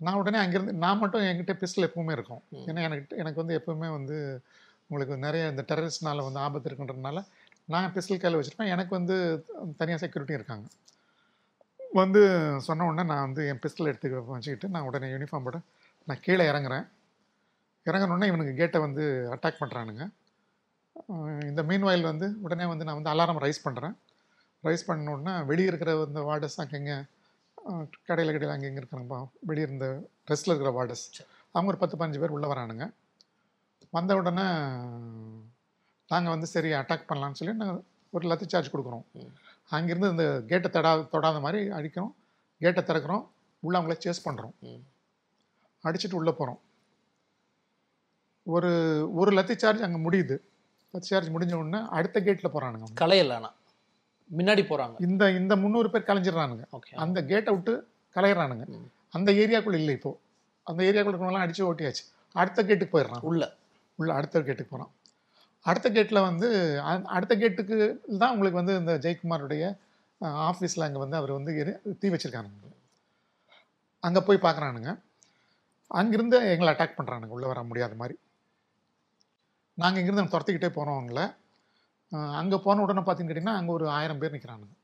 [0.00, 2.42] நான் உடனே அங்கேருந்து நான் மட்டும் என்கிட்ட பிஸ்டல் எப்பவுமே இருக்கும்.
[2.68, 4.16] ஏன்னா எனக்கு எனக்கு வந்து எப்பவுமே வந்து
[4.86, 7.22] உங்களுக்கு நிறைய இந்த டெரரிஸ்ட்னால வந்து ஆபத்து இருக்குன்றதுனால
[7.64, 8.72] நான் பிஸ்டல் கையில் வச்சுருப்பேன்.
[8.74, 9.16] எனக்கு வந்து
[9.80, 10.66] தனியாக செக்யூரிட்டி இருக்காங்க.
[12.00, 12.20] வந்து
[12.66, 15.58] சொன்ன உடனே நான் வந்து என் பிஸ்டல் எடுத்து வச்சுக்கிட்டு நான் உடனே யூனிஃபார்ம் போட
[16.08, 16.86] நான் கீழே இறங்குறேன்.
[17.86, 20.04] இறங்குன உடனே இவனுக்கு கேட்டை வந்து அட்டாக் பண்ணுறானுங்க
[21.50, 23.94] இந்த மீன் வந்து உடனே வந்து நான் வந்து அலாரம் ரைஸ் பண்ணுறேன்
[24.64, 26.96] ரைஸ் பண்ண உடனே வெளியே இருக்கிற இந்த வார்டர்ஸ் அங்கங்கே
[28.08, 29.86] கடையில் கடையில் அங்கே இங்கே இருக்கிறாங்கப்பா வெளியே இருந்த
[30.30, 31.06] ரெஸ்ட்டில் இருக்கிற வார்டர்ஸ்.
[31.52, 32.86] அவங்க ஒரு பத்து பதினஞ்சு பேர் உள்ளே வரானுங்க.
[33.96, 34.46] வந்த உடனே
[36.12, 39.04] நாங்கள் வந்து சரி அட்டாக் பண்ணலாம்னு சொல்லி நாங்கள் ஒரு லத்தி சார்ஜ் கொடுக்குறோம்.
[39.76, 42.12] அங்கேருந்து இந்த கேட்டை தடா தொடாத மாதிரி அடிக்கிறோம்.
[42.64, 43.24] கேட்டை திறக்கிறோம்.
[43.62, 44.54] உள்ளே அவங்கள சேஸ் பண்ணுறோம்.
[45.84, 46.60] அடிச்சுட்டு உள்ளே போகிறோம்
[48.54, 48.70] ஒரு
[49.20, 50.36] ஒரு லத்தி சார்ஜ் அங்கே முடியுது.
[50.94, 52.98] லத்தி சார்ஜ் முடிஞ்ச உடனே அடுத்த கேட்டில் போகிறானுங்க அவங்க.
[54.36, 54.96] முன்னாடி போறாங்க.
[55.00, 56.64] இந்த இந்த முந்நூறு பேர் கலைஞ்சிடுறானுங்க.
[56.72, 57.74] ஓகே அந்த கேட்டை விட்டு
[58.16, 58.64] கலையிறானுங்க.
[59.16, 60.12] அந்த ஏரியாக்குள்ள இல்லை இப்போ.
[60.66, 62.04] அந்த ஏரியாக்குள்ள இருக்கவங்களாம் அடிச்சு ஓட்டியாச்சு.
[62.34, 63.24] அடுத்த கேட்டுக்கு போயிடுறான்.
[63.30, 63.42] உள்ள.
[63.98, 64.94] உள்ள அடுத்த கேட்டுக்கு போகிறான்
[65.66, 66.48] அடுத்த கேட்டில் வந்து
[67.16, 67.76] அடுத்த கேட்டுக்கு
[68.18, 69.64] தான் உங்களுக்கு வந்து இந்த ஜெயக்குமாருடைய
[70.50, 71.52] ஆஃபீஸில் அங்கே வந்து அவர் வந்து
[72.00, 72.68] தீ வச்சிருக்கானுங்க.
[74.02, 74.90] அங்கே போய் பார்க்குறானுங்க
[75.90, 78.16] அங்கிருந்து எங்களை அட்டாக் பண்ணுறானுங்க உள்ளே வர முடியாத மாதிரி.
[79.78, 81.20] நாங்கள் இங்கிருந்து துரத்திக்கிட்டே போகிறோம் அவங்கள
[82.40, 84.74] அங்கே போன உடனே பார்த்தீங்கன்னு கேட்டிங்கன்னா அங்கே ஒரு ஆயிரம் பேர் நிற்கிறானுங்க.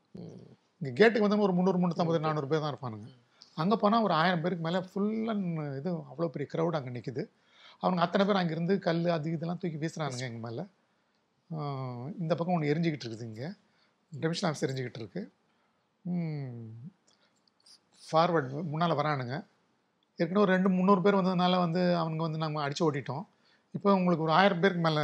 [0.79, 3.07] இங்கே கேட்டுக்கு வந்து ஒரு முந்நூறு முந்நூற்றம்பது நானூறு பேர் தான் இருப்பானுங்க.
[3.61, 5.47] அங்கே போனால் ஒரு ஆயிரம் பேருக்கு மேலே ஃபுல் அண்ட்
[5.79, 7.23] இது அவ்வளோ பெரிய க்ரௌட் அங்கே நிற்குது
[7.83, 10.63] அவங்க அத்தனை பேர் அங்கேருந்து கல் அது இதெல்லாம் தூக்கி வீசுறானுங்க எங்கள் மேலே.
[12.21, 13.47] இந்த பக்கம் ஒன்று எரிஞ்சுக்கிட்டு இருக்குது இங்கே.
[14.11, 15.21] டெமிஷன் ஆஃபீஸ் எரிஞ்சுக்கிட்டு இருக்கு.
[18.07, 19.35] ஃபார்வர்ட் முன்னால் வரானுங்க.
[20.19, 23.23] ஏற்கனவே ஒரு ரெண்டு முந்நூறு பேர் வந்ததுனால வந்து அவங்க வந்து நம்ம அடித்து ஓட்டிட்டோம்.
[23.77, 25.03] இப்போ உங்களுக்கு ஒரு ஆயிரம் பேருக்கு மேலே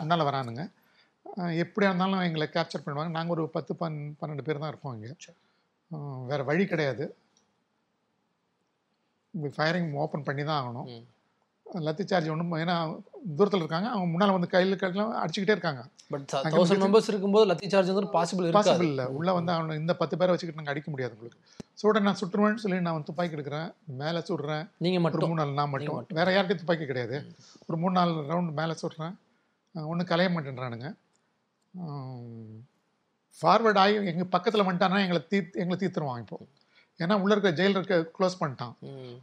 [0.00, 0.62] முன்னால் வரானுங்க.
[1.62, 3.14] எப்படியா இருந்தாலும் எங்களை கேப்சர் பண்ணுவாங்க.
[3.16, 5.14] நாங்கள் ஒரு பத்து பன் பன்னெண்டு பேர் தான் இருப்போம் இங்கே.
[6.30, 7.04] வேறு வழி கிடையாது.
[9.56, 10.88] ஃபயரிங் ஓப்பன் பண்ணி தான் ஆகணும்.
[11.86, 12.76] லத்தி சார்ஜ் ஒன்றும் ஏன்னா
[13.38, 13.88] தூரத்தில் இருக்காங்க.
[13.92, 15.82] அவங்க முன்னால் வந்து கையில் கையில் அடிச்சுக்கிட்டே இருக்காங்க.
[16.12, 16.24] பட்
[16.54, 19.04] தௌசண்ட் மெம்பர்ஸ் இருக்கும்போது லத்தி சார்ஜ் வந்து பாசிபிள் பாசிபிள் இல்லை.
[19.18, 21.38] உள்ளே வந்து அவனை இந்த பத்து பேரை வச்சுக்கிட்டு நாங்கள் அடிக்க முடியாது உங்களுக்கு.
[21.82, 23.68] சுட நான் சுட்டுருவேன்னு சொல்லி நான் வந்து துப்பாக்கி எடுக்கிறேன்.
[24.00, 24.64] மேலே சுடுறேன்.
[24.84, 25.28] நீங்க ஒரு மட்டும்.
[25.32, 26.00] மூணு நாள் நான் மட்டும்.
[26.18, 27.18] வேற யார்கிட்டயும் துப்பாக்கி கிடையாது.
[27.68, 29.14] ஒரு மூணு நாலு ரவுண்ட் மேலே சுடுறேன்.
[29.90, 30.90] ஒன்றும் கலைய மாட்டேன்றானுங்க.
[33.40, 36.38] ஃபார்வர்ட் ஆகி எங்கள் பக்கத்தில் வந்துட்டானா எங்களை தீ எங்களை தீர்த்துருவான் இப்போ.
[37.02, 38.74] ஏன்னா உள்ள இருக்க ஜெயில் இருக்க க்ளோஸ் பண்ணிட்டான்.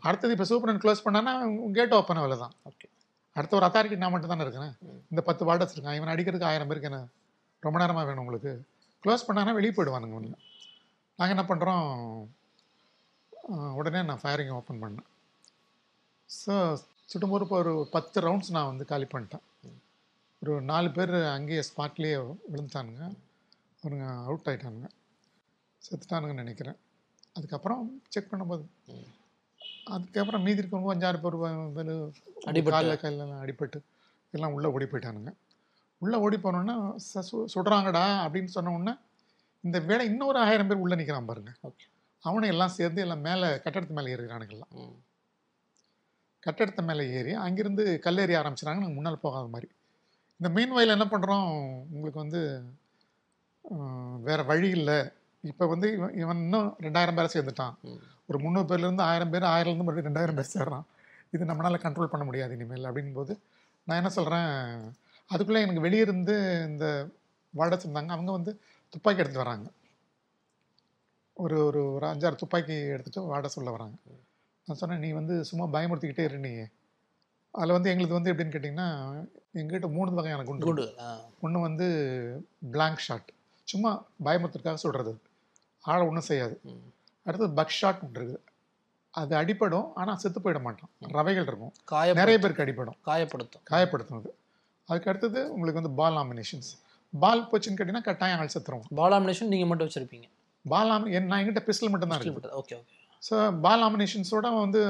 [0.08, 1.34] அடுத்தது இப்போ சூப்பரன் க்ளோஸ் பண்ணானா
[1.78, 2.88] கேட் ஓப்பன் அவ்வளோ தான் ஓகே
[3.36, 4.74] அடுத்த ஒரு அத்தாரிட்டி நான் மட்டும் தானே இருக்கிறேன்.
[5.12, 5.98] இந்த பத்து வார்டர்ஸ் இருக்கான்.
[6.00, 7.02] இவன் அடிக்கிறதுக்கு ஆயிரம் பேருக்கு என்ன
[7.66, 8.52] ரொம்ப நேரமாக வேணும் உங்களுக்கு?
[9.04, 10.40] க்ளோஸ் பண்ணானா வெளியே போயிடுவானுங்க ஒன்று
[11.20, 11.86] நாங்கள் என்ன பண்ணுறோம்
[13.80, 15.08] உடனே நான் ஃபயரிங் ஓப்பன் பண்ணேன்.
[16.30, 16.54] ஸோ
[17.12, 19.44] சுட்டும்போது இப்போ ஒரு பத்து ரவுண்ட்ஸ் நான் வந்து காலி பண்ணிட்டேன்.
[20.42, 23.16] ஒரு நாலு பேர் அங்கேயே ஸ்பாட்லேயே விழுந்துட்டானுங்க.
[23.84, 24.90] அவனுங்க அவுட் ஆயிட்டானுங்க.
[25.88, 26.76] செத்துட்டானுங்கன்னு நினைக்கிறேன்.
[27.34, 28.66] அதுக்கப்புறம் செக் பண்ணும்போது.
[29.86, 31.92] அதுக்கப்புறம் மீதி இருக்கவங்க அஞ்சாறு பேர்
[32.46, 32.70] அடிபட்டு.
[32.70, 33.82] காலில் கையிலலாம் அடிபட்டு.
[34.32, 35.34] எல்லாம் உள்ளே ஓடி போயிட்டானுங்க.
[35.98, 38.98] உள்ளே ஓடி போனோன்னா சு சுடுறாங்கடா அப்படின்னு சொன்ன உடனே
[39.62, 41.52] இந்த வேலை இன்னொரு ஆயிரம் பேர் உள்ளே நிற்கிறான் பாருங்க.
[41.64, 41.86] ஓகே.
[42.22, 44.94] அவனும் எல்லாம் சேர்ந்து எல்லாம் மேலே கட்டடத்து மேலே ஏறுகிறானுங்கெல்லாம்.
[46.46, 48.78] கட்டடத்து மேலே ஏறி அங்கிருந்து கல்லேறி ஆரம்பிச்சிட்டாங்க.
[48.78, 49.72] நாங்கள் முன்னால் போகாத மாதிரி.
[50.40, 51.48] இந்த மீன் வயல் என்ன பண்ணுறோம்?
[51.96, 52.42] உங்களுக்கு வந்து
[54.28, 54.98] வேற வழி இல்லை.
[55.44, 55.88] இப்போ வந்து
[56.22, 57.76] இவன் இன்னும் ரெண்டாயிரம் பேரை சேர்ந்துட்டான்.
[58.30, 60.86] ஒரு முந்நூறு பேர்லேருந்து ஆயிரம் பேர் ஆயிரம்லேருந்து மறுபடியும் ரெண்டாயிரம் பேர் சேர்றான்.
[61.36, 63.34] இது நம்மளால் கண்ட்ரோல் பண்ண முடியாது இனிமேல் அப்படின்போது
[63.88, 64.50] நான் என்ன சொல்கிறேன்
[65.30, 66.36] அதுக்குள்ளே எனக்கு வெளியே இருந்து
[66.70, 66.86] இந்த
[67.54, 68.52] வாடகை இருந்தாங்க அவங்க வந்து
[68.94, 69.68] துப்பாக்கி எடுத்து வராங்க.
[71.38, 73.96] ஒரு ஒரு ஒரு அஞ்சாறு துப்பாக்கி எடுத்துகிட்டு வாட சொல்ல வராங்க.
[74.68, 76.54] நான் சொன்னேன் நீ வந்து சும்மா பயமுறுத்திக்கிட்டே இரு நீ
[77.58, 79.24] அதில் வந்து எங்களுக்கு வந்து எப்படின்னு கேட்டிங்கன்னா
[79.54, 80.94] எங்ககிட்ட மூணு வகையான குண்டு குண்டு.
[81.42, 83.34] ஒன்று வந்து blank ஷாட்
[83.64, 85.20] சும்மா பயமுறுத்துறதுக்காக சொல்கிறது
[85.82, 86.60] ஆளை ஒன்றும் செய்யாது.
[87.24, 88.36] அடுத்தது பக் ஷாட் இருக்குது.
[89.10, 91.74] அது அடிபடும் ஆனால் செத்து போயிட மாட்டான் ரவைகள் இருக்கும்.
[91.92, 92.98] காயப்படு- நிறைய பேருக்கு அடிபடும்.
[93.06, 93.62] காயப்படுத்தும்.
[93.70, 94.36] காயப்படுத்தும் அது.
[94.86, 96.80] அதுக்கு அடுத்தது உங்களுக்கு வந்து பால் ஆமினேஷன்ஸ்
[97.20, 98.84] பால் போச்சுன்னு கேட்டிங்கன்னா கட்டாயம் ஆள் செத்துருவோம்.
[98.96, 100.24] பாலாமினேஷன் நீங்க மட்டும் வச்சிருப்பீங்க.
[100.64, 102.62] பால் ஆமி நான் என்கிட்ட பிஸ்டல் மட்டும் தான் இருக்குது.
[102.62, 104.82] ஓகே ஓகே ஸோ பால் ஆமினேஷன்ஸோட வந்து?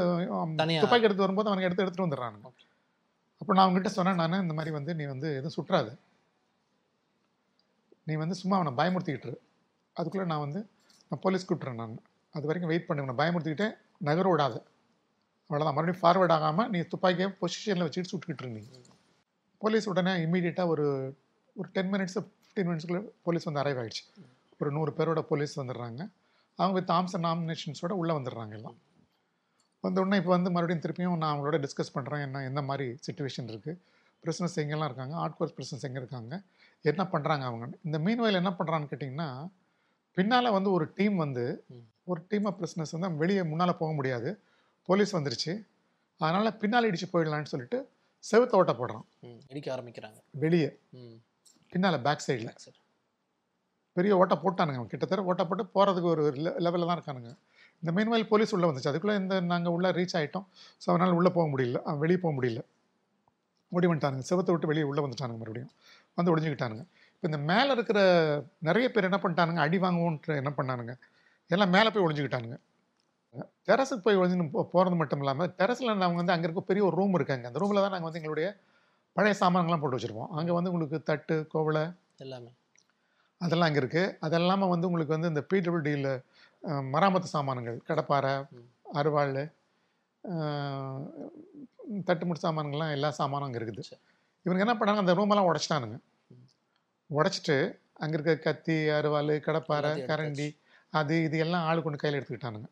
[0.84, 2.50] துப்பாக்கி எடுத்து வரும்போது அவனுக்கு எடுத்து எடுத்துட்டு வந்துடுறானுங்க.
[3.42, 5.90] அப்போ நான் அவங்ககிட்ட சொன்னேன் நான் இந்த மாதிரி வந்து நீ வந்து எதுவும் சுற்றாத.
[8.08, 9.32] நீ வந்து சும்மா அவனை பயமுறுத்திக்கிட்டு.
[9.96, 10.60] அதுக்குள்ளே நான் வந்து
[11.10, 11.96] நான் போலீஸ் கூப்பிட்றேன் நான்.
[12.36, 13.68] அது வரைக்கும் வெயிட் பண்ணி உன்னை பயமுறுத்திக்கிட்டே
[14.10, 14.56] நகர விடாத.
[15.50, 18.64] அவ்வளோதான் மறுபடியும் ஃபார்வர்ட் ஆகாமல் நீ துப்பாக்கியை பொசிஷனில் வச்சுட்டு சுட்டுக்கிட்டு இரு நீ.
[19.62, 20.86] போலீஸ் உடனே இம்மீடியட்டாக ஒரு
[21.56, 24.04] ஒரு டென் மினிட்ஸ் ஃபிஃப்டீன் மினிட்ஸ்க்குள்ளே போலீஸ் வந்து அரைவ் ஆயிடுச்சு.
[24.62, 26.02] ஒரு நூறு பேரோட போலீஸ் வந்துடுறாங்க.
[26.60, 28.78] அவங்க வித் ஆம்ஸ் நாமினேஷன்ஸோட உள்ளே வந்துடுறாங்க எல்லாம்
[29.84, 33.78] வந்த உடனே இப்போ வந்து மறுபடியும் திருப்பியும் நான் அவங்களோட டிஸ்கஸ் பண்ணுறேன் என்ன எந்த மாதிரி சுச்சுவேஷன் இருக்குது
[34.24, 36.36] பிரிசனஸ் எங்கெல்லாம் இருக்காங்க ஆர்ட் கோர்ஸ் பிரிசனஸ் எங்கே இருக்காங்க
[36.86, 39.30] என்ன பண்ணுறாங்க அவங்க இந்த மீன் வயல் என்ன பண்ணுறான்னு கேட்டிங்கன்னா
[40.18, 41.44] பின்னால் வந்து ஒரு டீம் வந்து.
[42.04, 44.30] ஒரு டீம் ஆஃப் பிரிசனஸ் வந்து வெளியே முன்னால் போக முடியாது
[44.90, 45.54] போலீஸ் வந்துருச்சு
[46.22, 47.80] அதனால் பின்னால் இடிச்சு போயிடலான்னு சொல்லிட்டு
[48.24, 49.06] செவுத்த ஓட்ட போடுறான்.
[49.48, 50.70] இடிக்க ஆரம்பிக்கிறாங்க வெளியே.
[51.74, 52.78] பின்னால் பேக் சைடில் சரி.
[53.98, 54.80] பெரிய ஓட்டை போட்டானுங்க.
[54.80, 56.24] அவன் கிட்டத்தட்ட ஓட்டை போட்டு போகிறதுக்கு ஒரு
[56.66, 57.32] லெவலில் தான் இருக்கானுங்க.
[57.84, 58.90] இந்த மீன்வயல் போலீஸ் உள்ளே வந்துச்சு.
[58.92, 60.46] அதுக்குள்ளே இந்த நாங்கள் உள்ளே ரீச் ஆகிட்டோம்
[60.84, 61.80] ஸோ அதனால் உள்ளே போக முடியல.
[61.88, 62.62] அவன் வெளியே போக முடியல.
[63.72, 64.26] ஓடி வந்துட்டானுங்க.
[64.30, 65.72] செவத்தை விட்டு வெளியே உள்ளே வந்துட்டானுங்க மறுபடியும்.
[66.18, 66.84] வந்து ஒடிஞ்சுக்கிட்டானுங்க.
[67.16, 68.00] இப்போ இந்த மேலே இருக்கிற
[68.68, 69.62] நிறைய பேர் என்ன பண்ணிட்டானுங்க?
[69.66, 70.94] அடி வாங்குவோன்ற என்ன பண்ணானுங்க.
[71.56, 72.58] எல்லாம் மேலே போய் ஒளிஞ்சுக்கிட்டானுங்க.
[73.70, 77.46] டெரஸுக்கு போய் ஒழிஞ்சுன்னு போகிறது மட்டும் இல்லாமல் டெரஸில் நாங்கள் வந்து அங்கே இருக்க பெரிய ஒரு ரூம் இருக்காங்க.
[77.50, 78.48] அந்த ரூமில் தான் நாங்கள் வந்து எங்களுடைய
[79.16, 80.32] பழைய சாமான்கள்லாம் போட்டு வச்சுருப்போம்.
[80.40, 81.84] அங்கே வந்து உங்களுக்கு தட்டு கோவலை
[82.26, 82.52] எல்லாமே.
[83.42, 86.12] அதெல்லாம் அங்கே இருக்குது அதெல்லாமல் வந்து உங்களுக்கு வந்து இந்த பிடபிள்யூடியில்
[86.94, 88.66] மராமத்து சாமான்கள் கடப்பாரை ம்.
[88.96, 89.38] அருவாள்
[92.08, 94.02] தட்டுமுட்டு சாமான்கள்லாம் எல்லா சாமானும் அங்கே இருக்குது சரி.
[94.46, 95.98] இவங்க என்ன பண்ணாங்க அந்த ரூமெல்லாம் உடைச்சிட்டானுங்க.
[97.10, 97.56] உடைச்சிட்டு
[98.00, 100.48] அங்கே இருக்க கத்தி அருவாள் எல்லாத்தையும் கரண்டி
[100.94, 102.68] அது இது எல்லாம் ஆளு கொண்டு கையில் எடுத்துக்கிட்டானுங்க.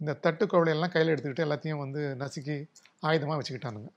[0.00, 2.56] இந்த தட்டு கோவலை எல்லாம் கையில் எடுத்துக்கிட்டு எல்லாத்தையும் வந்து நசுக்கி
[3.02, 3.90] ஆயுதமாக வச்சுக்கிட்டானுங்க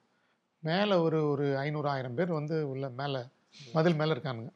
[0.63, 3.21] மேலே ஒரு ஒரு ஐநூறு ஆயிரம் பேர் வந்து உள்ள மேலே
[3.73, 4.51] மதில் மேலே இருக்கானுங்க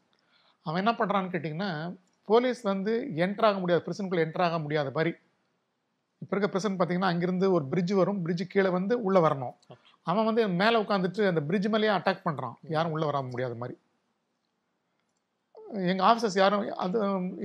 [0.68, 1.72] அவன் என்ன பண்ணுறான்னு கேட்டிங்கன்னா
[2.30, 2.94] போலீஸ் வந்து
[3.26, 5.14] என்ட்ரு ஆக முடியாது பிரசனுக்குள்ளே என்ட்ரு ஆக முடியாத மாதிரி
[6.22, 9.56] இப்போ இருக்க பிரசன் பார்த்தீங்கன்னா அங்கிருந்து ஒரு பிரிட்ஜ் வரும் பிரிட்ஜ் கீழே வந்து உள்ளே வரணும்.
[10.12, 13.76] அவன் வந்து மேலே உட்காந்துட்டு அந்த பிரிட்ஜ் மேலேயே அட்டாக் பண்ணுறான் யாரும் உள்ளே வர முடியாத மாதிரி.
[15.92, 16.98] எங்கள் ஆஃபீஸர்ஸ் யாரும் அது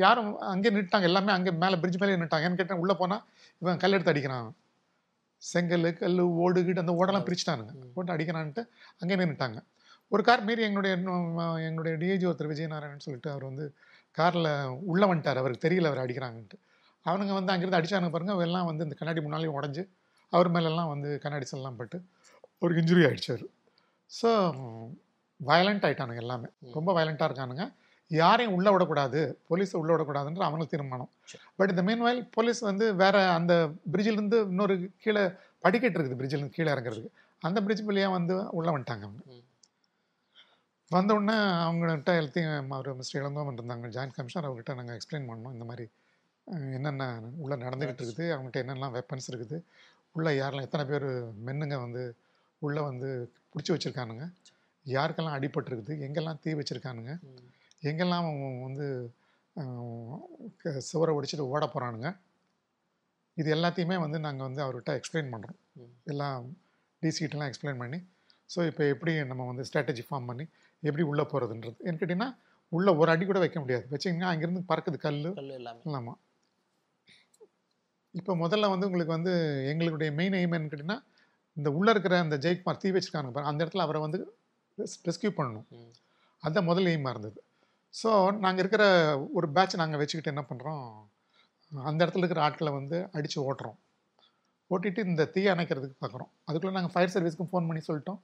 [0.04, 3.22] யாரும் அங்கேயே நின்ட்டாங்க எல்லாமே அங்கே மேலே பிரிட்ஜ் மேலே நின்ட்டாங்க ஏன்னு கேட்டேன் உள்ளே போனால்
[3.62, 4.48] இவன் கல் எடுத்து அடிக்கிறான்.
[5.42, 7.72] செங்கல் கல் ஓடு கீடு அந்த ஓடெல்லாம் பிரிச்சுட்டானுங்க.
[7.94, 8.64] போட்டு அடிக்கிறான்ட்டு
[9.02, 9.60] அங்கே நின்றுட்டாங்க
[10.12, 10.94] ஒரு கார் மீறி எங்களுடைய
[11.68, 13.64] எங்களுடைய டிஏஜி ஒருத்தர் விஜயநாராயணன் சொல்லிட்டு அவர் வந்து
[14.18, 14.50] காரில்
[14.92, 15.40] உள்ளே வந்துட்டார்.
[15.42, 16.56] அவருக்கு தெரியல அவர் அடிக்கிறாங்கன்ட்டு.
[17.06, 18.34] அவனுங்க வந்து அங்கிருந்து அடிச்சானுங்க பாருங்க.
[18.36, 19.82] அவ எல்லாம் வந்து இந்த கண்ணாடி முன்னாலேயும் உடஞ்சி
[20.32, 21.96] அவர் மேலெல்லாம் வந்து கண்ணாடி செல்லாம் பட்டு
[22.64, 23.46] ஒரு இன்ஜுரி ஆயிடுச்சு அவர்
[24.10, 24.30] ஸோ
[25.40, 26.48] வயலண்ட் ஆயிட்டானுங்க எல்லாமே.
[26.76, 27.64] ரொம்ப வயலண்ட்டாக இருக்கானுங்க.
[28.10, 29.20] யாரையும் உள்ளே விடக்கூடாது.
[29.48, 31.10] போலீஸை உள்ளே விடக்கூடாதுன்ற அவனுக்கு தீர்மானம்.
[31.58, 33.54] பட் இந்த மீன்வயல் போலீஸ் வந்து வேற அந்த
[33.92, 35.22] பிரிட்ஜிலேருந்து இன்னொரு கீழே
[35.64, 36.18] படிக்கட்டு இருக்குது.
[36.20, 37.12] பிரிட்ஜிலேருந்து கீழே இறங்குறதுக்கு.
[37.42, 39.22] அந்த பிரிட்ஜ் வழியாக வந்து உள்ளே வந்துட்டாங்க அவங்க.
[40.92, 40.94] ம்.
[40.94, 45.66] வந்த உடனே அவங்கள்ட்ட எல்லாத்தையும் அவர் மிஸ்டர் இளங்கோவன் இருந்தாங்க ஜாயின்ட் கமிஷனர் அவர்கிட்ட நாங்கள் எக்ஸ்பிளைன் பண்ணோம் இந்த
[45.68, 45.84] மாதிரி
[46.72, 47.04] என்னென்ன
[47.42, 49.58] உள்ளே நடந்துக்கிட்டு இருக்குது அவங்ககிட்ட என்னென்னலாம் வெப்பன்ஸ் இருக்குது
[50.14, 51.06] உள்ளே யாரெல்லாம் எத்தனை பேர்
[51.46, 52.02] மென்னுங்க வந்து
[52.62, 53.08] உள்ளே வந்து
[53.52, 54.24] பிடிச்சி வச்சுருக்கானுங்க
[54.86, 57.12] யாருக்கெல்லாம் அடிபட்டிருக்குது எங்கெல்லாம் தீ வச்சுருக்கானுங்க.
[57.82, 58.26] எங்கெல்லாம்
[58.66, 58.86] வந்து
[60.88, 62.08] சுவரை ஒடிச்சிட்டு ஓட போகிறானுங்க
[63.36, 65.58] இது எல்லாத்தையுமே வந்து நாங்கள் வந்து அவர்கிட்ட எக்ஸ்பிளைன் பண்ணுறோம்.
[66.06, 66.42] எல்லாம்
[67.02, 67.98] டிசிகிட்டலாம் எக்ஸ்பிளைன் பண்ணி
[68.50, 70.44] ஸோ இப்போ எப்படி நம்ம வந்து ஸ்ட்ராட்டஜி ஃபார்ம் பண்ணி
[70.88, 72.30] எப்படி உள்ளே போகிறதுன்றது ஏன்னு கேட்டிங்கன்னா
[72.72, 73.84] உள்ளே ஒரு அடி கூட வைக்க முடியாது.
[73.94, 75.18] வச்சிங்கன்னா அங்கேருந்து பறக்குது கல்
[76.00, 76.20] ஆமாம்
[78.14, 79.32] இப்போ முதல்ல வந்து உங்களுக்கு வந்து
[79.72, 81.00] எங்களுடைய மெயின் எய்ம் என்னன்னு கேட்டிங்கன்னா
[81.58, 84.18] இந்த உள்ளே இருக்கிற அந்த ஜெயக்குமார் தீ வச்சிருக்காங்க பாருங்க அந்த இடத்துல அவரை வந்து
[85.08, 85.66] ரெஸ்கியூ பண்ணணும்.
[86.42, 87.38] அதுதான் முதல் எய்மாக இருந்தது.
[87.94, 88.10] ஸோ
[88.44, 88.84] நாங்கள் இருக்கிற
[89.38, 90.84] ஒரு பேட்ச் நாங்கள் வச்சுக்கிட்டு என்ன பண்ணுறோம்
[91.72, 93.78] அந்த இடத்துல இருக்கிற ஆட்களை வந்து அடித்து ஓட்டுறோம்.
[94.70, 98.20] ஓட்டிட்டு இந்த தீயை அணைக்கிறதுக்கு பார்க்குறோம் அதுக்குள்ளே நாங்கள் ஃபயர் சர்வீஸ்க்கும் ஃபோன் பண்ணி சொல்லிட்டோம்.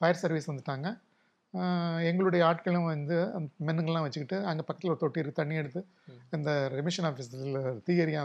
[0.00, 0.88] ஃபயர் சர்வீஸ் வந்துட்டாங்க.
[2.08, 3.16] எங்களுடைய ஆட்களும் வந்து
[3.66, 5.80] மென்னுங்கள்லாம் வச்சுக்கிட்டு அங்கே பக்கத்தில் ஒரு தொட்டி இருக்கு தண்ணி எடுத்து.
[6.36, 8.22] இந்த ரெமிஷன் ஆஃபீஸில் தீயரியா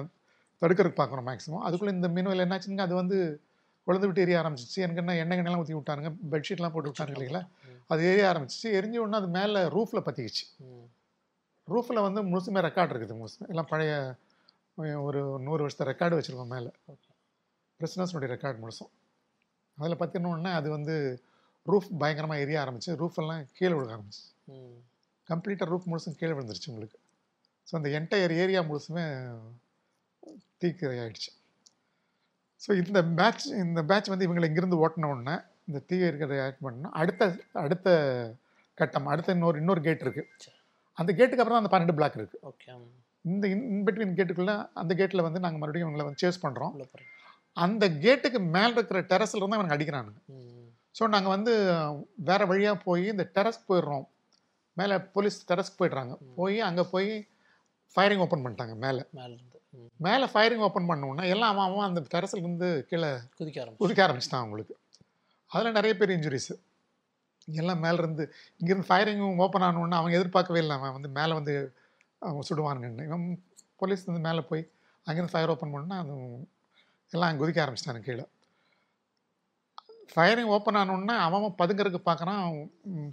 [0.61, 3.17] தடுக்கிறதுக்கு பார்க்குறோம் மேக்ஸிமம் அதுக்குள்ளே இந்த மினுவல் என்னாச்சுங்க அது வந்து
[3.87, 4.77] குழந்தை விட்டு எரிய ஆரம்பிச்சிச்சு.
[4.83, 7.41] எனக்கு என்ன எண்ணெய் எண்ணெய்லாம் ஊற்றி விட்டானுங்க பெட்ஷீட்லாம் போட்டு விட்டாங்க இல்லைங்களா?
[7.93, 8.69] அது எரிய ஆரம்பிச்சிச்சு.
[8.77, 10.45] எரிஞ்ச உடனே அது மேலே ரூஃபில் பற்றிக்கிச்சு.
[11.73, 13.37] ரூஃபில் வந்து முழுசுமே ரெக்கார்டு இருக்குது முழுசு.
[13.51, 13.93] எல்லாம் பழைய
[15.07, 16.71] ஒரு நூறு வருஷத்தை ரெக்கார்டு வச்சுருக்கோம் மேலே.
[16.93, 17.11] Okay.
[17.79, 18.91] பிரிஸ்னஸ்னுடைய ரெக்கார்டு முழுசும்.
[19.77, 20.95] அதில் பார்த்தீங்கன்னா அது வந்து
[21.65, 24.23] ரூஃப் பயங்கரமாக எரிய ஆரம்பிச்சு ரூஃப் எல்லாம் கீழே விழுக ஆரம்பிச்சு.
[25.29, 26.97] கம்ப்ளீட்டாக ரூஃப் முழுசும் கீழே விழுந்துருச்சு உங்களுக்கு
[27.67, 29.05] ஸோ அந்த என்டையர் ஏரியா முழுசுமே
[30.61, 31.31] தீக்கு ஆயிடுச்சு
[32.61, 35.35] ஸோ இந்த பேட்ச் இந்த பேட்ச் வந்து இவங்களை இங்கிருந்து ஓட்டின உடனே
[35.69, 37.23] இந்த தீ இருக்கிறத ஆக்ட் பண்ணணும் அடுத்த
[37.63, 37.89] அடுத்த
[38.77, 40.29] கட்டம் அடுத்த இன்னொரு இன்னொரு கேட் இருக்குது.
[40.97, 42.67] அந்த கேட்டுக்கு அப்புறம் அந்த பன்னெண்டு பிளாக் இருக்குது ஓகே.
[43.25, 46.73] இந்த இன்பிட்வீன் கேட்டுக்குள்ளே அந்த கேட்டில் வந்து நாங்கள் மறுபடியும் இவங்களை வந்து சேஸ் பண்ணுறோம்
[47.57, 50.19] அந்த கேட்டுக்கு மேலே இருக்கிற டெரஸில் இருந்து அவங்க அடிக்கிறானுங்க.
[50.95, 51.53] ஸோ நாங்கள் வந்து
[52.15, 54.05] வேற வழியாக போய் இந்த டெரஸ்க்கு போயிடுறோம்.
[54.77, 56.13] மேலே போலீஸ் டெரஸ்க்கு போயிடுறாங்க.
[56.35, 57.09] போய் அங்கே போய்
[57.95, 59.01] ஃபயரிங் ஓப்பன் பண்ணிட்டாங்க மேலே.
[59.11, 59.89] மேல இருந்து ம்.
[59.97, 63.81] மேலே ஃபயரிங் ஓப்பன் பண்ணோன்னா எல்லாம் அவன் அந்த terrace ல இருந்து கீழே குதிக்க ஆரம்பிச்சு.
[63.83, 64.75] குதிக்க ஆரம்பிச்சிட்டான் அவங்களுக்கு.
[65.51, 66.55] அதில் நிறைய பேர் இன்ஜுரிஸு
[67.47, 68.23] எல்லாம் மேலே இருந்து
[68.59, 70.75] இங்கேருந்து ஃபயரிங் ஓப்பன் ஆனோன்னா அவங்க எதிர்பார்க்கவே இல்லை.
[70.75, 71.53] அவன் வந்து மேலே வந்து
[72.21, 73.03] அவங்க சுடுவானுங்கன்னு.
[73.03, 73.25] இவன்
[73.75, 74.63] போலீஸ் வந்து மேலே போய்
[75.07, 76.15] அங்கேருந்து ஃபயர் ஓப்பன் பண்ணா அது
[77.11, 78.25] எல்லாம் குதிக்க ஆரம்பிச்சிட்டாங்க கீழே.
[80.11, 82.43] ஃபயரிங் ஓப்பன் ஆனோன்னா அவன் பதுங்கறதுக்கு பார்க்குறான்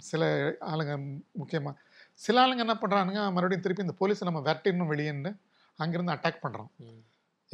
[0.09, 0.23] சில
[0.71, 0.93] ஆளுங்க
[1.41, 1.75] முக்கியமாக
[2.25, 5.31] சில ஆளுங்க என்ன பண்ணுறானுங்க மறுபடியும் திருப்பி இந்த போலீஸை நம்ம விரட்டிடணும் வெளியேன்னு
[5.83, 6.69] அங்கேருந்து அட்டாக் பண்ணுறான்.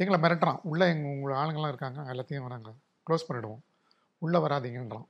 [0.02, 0.60] எங்களை மிரட்டுறான்.
[0.70, 2.70] உள்ளே எங்கள் உங்களை ஆளுங்கெல்லாம் இருக்காங்க எல்லாத்தையும் வராங்க
[3.06, 3.62] க்ளோஸ் பண்ணிவிடுவோம்
[4.24, 5.06] உள்ளே வராதீங்கன்றான்.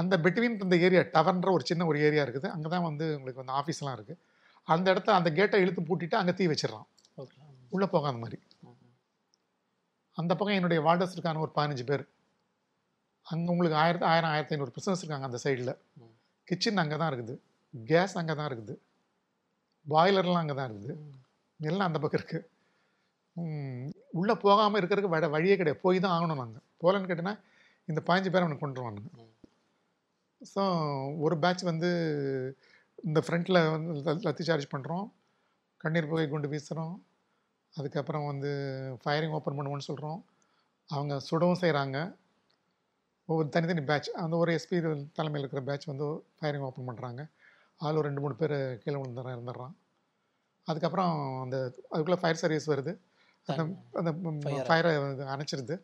[0.00, 2.48] அந்த பிட்வீன் இந்த ஏரியா டவர்ன்ற ஒரு சின்ன ஒரு ஏரியா இருக்குது.
[2.54, 4.20] அங்கே தான் வந்து உங்களுக்கு வந்து ஆஃபீஸ்லாம் இருக்குது
[4.68, 6.86] அந்த இடத்த அந்த கேட்டை இழுத்து பூட்டிட்டு அங்கே தீ வச்சிடறான்.
[7.74, 8.38] உள்ளே போகாத மாதிரி.
[10.18, 12.04] அந்த பக்கம் என்னுடைய வார்டர்ஸ் இருக்கான ஒரு பதினஞ்சு பேர்.
[13.26, 15.72] அங்கே உங்களுக்கு ஆயிரத்து ஆயிரம் ஆயிரத்தி ஐநூறு பிரிசனஸ் இருக்காங்க அந்த சைடில்
[16.48, 17.34] கிச்சன் அங்கே தான் இருக்குது.
[17.74, 18.74] கேஸ் அங்கே தான் இருக்குது.
[19.86, 20.94] பாய்லர்லாம் அங்கே தான் இருக்குது.
[21.60, 22.48] எல்லாம் அந்த பக்கம் இருக்குது
[24.20, 25.80] உள்ளே போகாமல் இருக்கிறதுக்கு வட வழியே கிடையாது.
[25.84, 27.34] போய் தான் ஆகணும் நாங்கள் போகலன்னு கேட்டேன்னா
[27.88, 29.10] இந்த பாஞ்சு பேரை அவனுக்கு கொண்டு வானுங்க
[30.52, 30.62] ஸோ
[31.24, 31.88] ஒரு பேட்ச் வந்து
[33.08, 35.06] இந்த ஃப்ரண்ட்டில் வந்து லத்தி சார்ஜ் பண்ணுறோம்
[35.80, 36.94] கண்ணீர் புகை குண்டு வீசுகிறோம்
[37.74, 38.50] அதுக்கப்புறம் வந்து
[39.02, 40.20] ஃபயரிங் ஓப்பன் பண்ணுவோன்னு சொல்கிறோம்
[40.90, 41.98] அவங்க சுடவும் செய்கிறாங்க
[43.32, 44.76] ஒவ்வொரு தனித்தனி பேட்ச் அந்த ஒரு எஸ்பி
[45.18, 46.06] தலைமையில் இருக்கிற பேட்ச் வந்து
[46.38, 47.20] ஃபயரிங் ஓப்பன் பண்ணுறாங்க
[47.80, 49.74] அதில் ஒரு ரெண்டு மூணு பேர் கீழே விழுந்துடுறான் இருந்துடுறான்.
[50.66, 51.12] அதுக்கப்புறம்
[51.44, 51.56] அந்த
[51.92, 52.92] அதுக்குள்ளே ஃபயர் சர்வீஸ் வருது.
[53.48, 53.62] அந்த
[54.00, 54.10] அந்த.
[54.68, 54.90] ஃபயரை
[55.34, 55.76] அணைச்சிருது.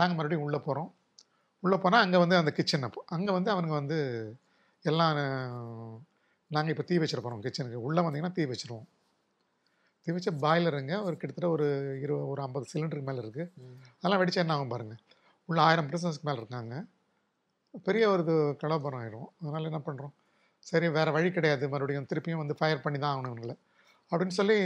[0.00, 0.90] நாங்கள் மறுபடியும் உள்ளே போகிறோம்
[1.64, 3.98] உள்ளே போனால் அங்கே வந்து அந்த கிச்சன் அப்போ அங்கே வந்து அவனுங்க வந்து
[4.84, 5.16] எல்லாம்
[6.50, 8.86] நாங்கள் இப்போ தீ வச்சிட போகிறோம் கிச்சனுக்கு உள்ளே வந்தீங்கன்னா தீ வச்சிருவோம்.
[10.06, 11.66] தீ வச்ச பாய்லருங்க ஒரு கிட்டத்தட்ட ஒரு
[12.02, 13.46] இருபது ஒரு ஐம்பது சிலிண்டருக்கு மேலே இருக்குது.
[13.96, 15.00] அதெல்லாம் வெடிச்சா என்ன ஆகும் பாருங்கள்
[15.48, 16.74] உள்ள ஆயிரம் பிரிசன்ஸ்க்கு மேலே இருக்காங்க.
[17.86, 19.28] பெரிய ஒரு இது கலவரம் ஆயிடும்.
[19.40, 20.14] அதனால் என்ன பண்ணுறோம்
[20.70, 21.64] சரி வேறு வழி கிடையாது.
[21.72, 23.56] மறுபடியும் திருப்பியும் வந்து ஃபயர் பண்ணி தான் ஆகணும் இவங்களை.
[24.10, 24.56] அப்படின்னு சொல்லி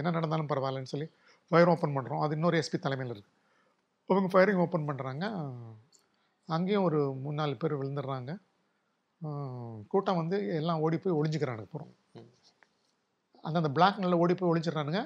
[0.00, 1.08] என்ன நடந்தாலும் பரவாயில்லன்னு சொல்லி
[1.50, 3.38] ஃபயர் ஓப்பன் பண்ணுறோம் அது இன்னொரு எஸ்பி தலைமையில் இருக்குது
[4.10, 5.24] அவங்க ஃபயரிங் ஓப்பன் பண்ணுறாங்க
[6.48, 8.30] அங்கேயும் ஒரு மூணு நாலு பேர் விழுந்துடுறாங்க.
[9.92, 11.92] கூட்டம் வந்து எல்லாம் ஓடி போய் ஒளிஞ்சுக்கிறானுங்க போகிறோம்.
[13.48, 15.00] அந்தந்த பிளாக்களில் ஓடி போய் ஒளிஞ்சிடறானுங்க.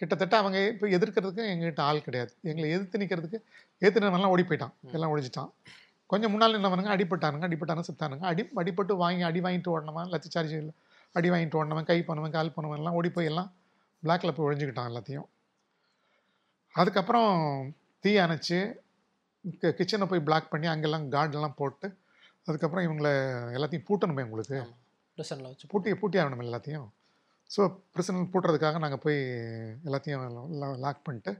[0.00, 2.32] கிட்டத்தட்ட அவங்க இப்போ எதிர்க்கிறதுக்கு எங்ககிட்ட ஆள் கிடையாது.
[2.50, 3.38] எங்களை எதிர்த்து நிற்கிறதுக்கு
[3.82, 4.74] எதிர்த்து நின்னவன்லாம் ஓடி போயிட்டான்.
[4.96, 5.50] எல்லாம் ஒழிச்சிட்டான்
[6.10, 8.24] கொஞ்சம் முன்னால் நின்னவனுங்க அடிபட்டானுங்க அடிபட்டானுங்க செத்தானுங்க.
[8.32, 10.56] அடி அடிபட்டு வாங்கி அடி வாங்கிட்டு ஓடினவன் சார்ஜ்
[11.18, 13.50] அடி வாங்கிட்டு ஓடினவன் கை பண்ணவன் கால் பண்ணவன் எல்லாம் ஓடி போய் எல்லாம்
[14.02, 15.28] பிளாக்ல போய் ஒழிஞ்சுக்கிட்டான் எல்லாத்தையும்.
[16.74, 17.30] அதுக்கப்புறம்
[18.04, 18.58] தீ அணைச்சு
[19.78, 21.88] கிச்சனை போய் பிளாக் பண்ணி அங்கெல்லாம் கார்டெல்லாம் போட்டு
[22.48, 23.12] அதுக்கப்புறம் இவங்களை
[23.56, 24.58] எல்லாத்தையும் பூட்டணுமே உங்களுக்கு.
[25.18, 26.86] ப்ரிசன்ல வச்சு பூட்டி பூட்டி ஆகணும் எல்லாத்தையும்.
[27.54, 27.60] ஸோ
[27.94, 29.18] பிரிசனல் பூட்டுறதுக்காக நாங்கள் போய்
[29.88, 30.24] எல்லாத்தையும்
[30.84, 31.32] லாக் பண்ணிட்டு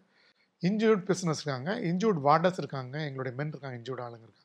[0.68, 1.70] இன்ஜூர்ட் பிரிசனர்ஸ் இருக்காங்க.
[1.90, 2.96] இன்ஜூர்ட் வார்டர்ஸ் இருக்காங்க.
[3.08, 4.35] எங்களுடைய மென் இருக்காங்க இன்ஜூர்ட் ஆளுங்க இருக்காங்க.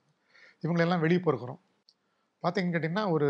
[0.64, 1.60] இவங்களெல்லாம் வெளியே போகிறோம்
[2.44, 3.28] பார்த்தீங்கன்னு கேட்டிங்கன்னா ஒரு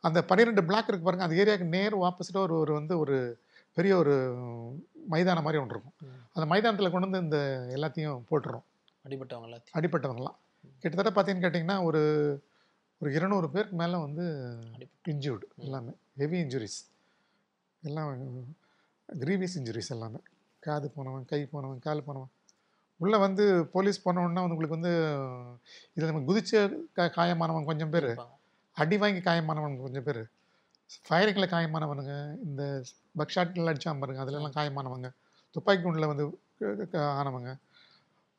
[0.00, 3.16] அந்த பன்னிரெண்டு பிளாக் இருக்கு பாருங்க அந்த ஏரியாவுக்கு நேர் ஆப்போசிட்டாக ஒரு ஒரு வந்து ஒரு
[3.74, 4.14] பெரிய ஒரு
[5.08, 5.96] மைதானம் மாதிரி ஒன்று இருக்கும்.
[6.32, 7.38] அந்த மைதானத்தில் கொண்டு வந்து இந்த
[7.76, 8.64] எல்லாத்தையும் போட்டுறோம்.
[9.04, 9.76] அடிபட்டவங்க எல்லாத்தையும்.
[9.78, 10.36] அடிப்பட்டவங்களாம்
[10.80, 12.02] கிட்டத்தட்ட பார்த்தீங்கன்னு கேட்டிங்கன்னா ஒரு
[12.98, 14.24] ஒரு இருநூறு பேருக்கு மேலே வந்து
[15.08, 15.92] இன்ஜூர்டு எல்லாமே.
[16.16, 16.78] ஹெவி இன்ஜுரிஸ்
[17.82, 18.10] எல்லாம்
[19.08, 20.20] கிரீவியஸ் இன்ஜுரிஸ் எல்லாமே.
[20.58, 22.32] காது போனவன் கை போனவன் கால் போனவன்.
[23.00, 24.92] உள்ளே வந்து போலீஸ் போனவொன்னா வந்து உங்களுக்கு வந்து
[25.96, 26.52] இதில் நம்ம குதிச்ச
[26.98, 28.10] கா காயமானவன் கொஞ்சம் பேர்.
[28.76, 30.22] அடி வாங்கி காயமானவன் கொஞ்சம் பேர்.
[31.06, 32.14] ஃபயரிங்கில் காயமானவனுங்க
[32.46, 32.62] இந்த
[33.20, 35.08] பக்ஷாட்டில் அடிச்சாம பாருங்க அதுலலாம் காயமானவங்க
[35.54, 36.24] துப்பாக்கி குண்டில் வந்து
[37.20, 37.50] ஆனவங்க.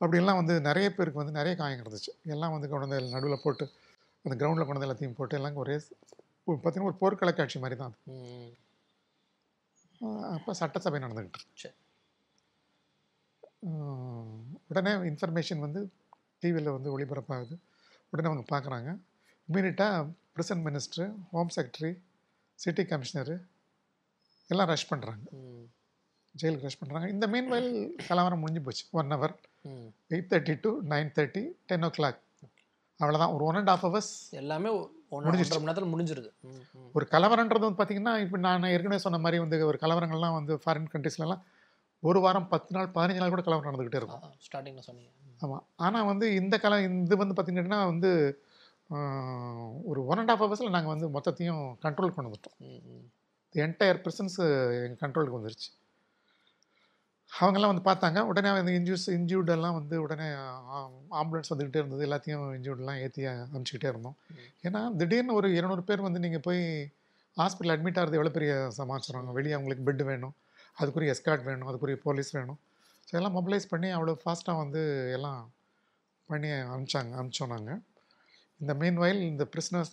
[0.01, 2.11] அப்படியெல்லாம் வந்து நிறைய பேருக்கு வந்து நிறைய காயம் கிடந்துச்சு.
[2.33, 3.65] எல்லாம் வந்து கொண்டு நடுவில் போட்டு
[4.25, 5.75] அந்த கிரவுண்டில் கொண்டு வந்து எல்லாத்தையும் போட்டு எல்லாம் ஒரே
[6.47, 7.95] பார்த்தீங்கன்னா ஒரு போர்க்கள காட்சி மாதிரி தான்.
[8.07, 8.17] அது.
[10.35, 11.71] அப்போ சட்டசபை நடந்துக்கிட்டு
[14.71, 15.81] உடனே இன்ஃபர்மேஷன் வந்து
[16.43, 17.55] டிவியில் வந்து ஒளிபரப்பாகுது.
[18.11, 18.89] உடனே அவங்க பார்க்குறாங்க.
[19.47, 21.93] இம்மீடியட்டாக present minister home secretary
[22.59, 23.35] city commissioner
[24.53, 25.25] எல்லாம் ரஷ் பண்ணுறாங்க.
[26.41, 27.71] ஜெயிலுக்கு ரஷ் பண்ணுறாங்க இந்த மீன் வயல்
[28.09, 28.83] கலவரம் முடிஞ்சு போச்சு.
[28.99, 29.33] One hour
[30.13, 32.19] eight thirty to nine thirty ten o'clock
[32.99, 34.69] அவ்வளோதான் ஒரு ஒன் அண்ட் ஆஃப் ஹவர்ஸ் எல்லாமே
[35.25, 36.29] மணி நேரத்தில் முடிஞ்சிருது.
[36.97, 41.43] ஒரு கலவரன்றது வந்து பார்த்தீங்கன்னா இப்போ நான் ஏற்கனவே சொன்ன மாதிரி வந்து ஒரு கலவரங்கள்லாம் வந்து ஃபாரின் கண்ட்ரீஸ்லலாம்
[42.03, 44.35] ஒரு வாரம் பத்து நாள் பதினஞ்சு நாள் கூட கலவரம் நடந்துக்கிட்டே இருக்கும்.
[44.47, 45.11] ஸ்டார்டிங்கில் சொன்னீங்க.
[45.45, 48.11] ஆமாம் ஆனால் வந்து இந்த கல இது வந்து பார்த்தீங்கன்னா வந்து
[49.91, 52.57] ஒரு ஒன் அண்ட் ஆஃப் ஹவர்ஸில் நாங்கள் வந்து மொத்தத்தையும் கண்ட்ரோல் கொண்டு வந்துட்டோம்.
[53.55, 54.37] என்டையர் ப்ரெசன்ஸ்
[54.85, 55.69] எங்கள் கண்ட்ரோலுக்கு வந்துருச்சு.
[57.31, 58.19] அவங்கெல்லாம் வந்து பார்த்தாங்க.
[58.29, 60.27] உடனே வந்து இன்ஜூஸ் இன்ஜூர்டெல்லாம் வந்து உடனே
[61.19, 62.05] ஆம்புலன்ஸ் வந்துக்கிட்டே இருந்தது.
[62.07, 64.17] எல்லாத்தையும் இன்ஜூர்டெல்லாம் ஏற்றி அனுப்பிச்சிக்கிட்டே இருந்தோம்.
[64.67, 66.61] ஏன்னா திடீர்னு ஒரு இருநூறு பேர் வந்து நீங்கள் போய்
[67.37, 69.35] ஹாஸ்பிட்டல் அட்மிட் ஆகிறது எவ்வளோ பெரிய சமாச்சாரம்?
[69.39, 70.35] வெளியே அவங்களுக்கு பெட் வேணும்.
[70.81, 72.59] அதுக்குரிய எஸ்கார்ட் வேணும் அதுக்குரிய போலீஸ் வேணும்.
[73.07, 74.81] ஸோ எல்லாம் மொபிலைஸ் பண்ணி அவ்வளோ ஃபாஸ்ட்டாக வந்து
[75.17, 75.41] எல்லாம்
[76.29, 77.79] பண்ணி அனுப்பிச்சாங்க அனுப்பிச்சோம் நாங்கள்
[78.61, 79.91] இந்த மெயின் வயல் இந்த பிரிஸ்னஸ்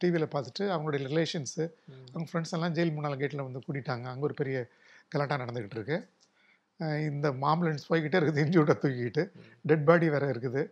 [0.00, 1.64] டிவியில் பார்த்துட்டு அவங்களுடைய ரிலேஷன்ஸு.
[2.12, 4.06] அவங்க ஃப்ரெண்ட்ஸ் எல்லாம் ஜெயில் முன்னால் கேட்டில் வந்து கூட்டிட்டாங்க.
[4.12, 4.56] அங்கே ஒரு பெரிய
[5.12, 5.96] கலாட்டா நடந்துக்கிட்டு இருக்கு.
[7.10, 9.24] இந்த ஆம்புலன்ஸ் போய்கிட்டே இருக்குது இன்ஜூர்டை தூக்கிக்கிட்டு.
[9.70, 10.62] டெட் பாடி வேறு இருக்குது.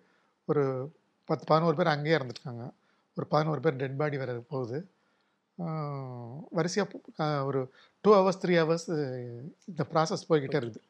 [0.49, 0.63] ஒரு
[1.29, 2.65] பத்து பதினோரு பேர் அங்கேயே இறந்துருக்காங்க
[3.17, 4.79] ஒரு பதினோரு பேர் டெட் பாடி வேறு போகுது.
[6.59, 7.61] வரிசையாக ஒரு
[8.05, 8.89] டூ ஹவர்ஸ் த்ரீ ஹவர்ஸ்
[9.71, 10.81] இந்த ப்ராசஸ் போய்கிட்டே இருக்குது.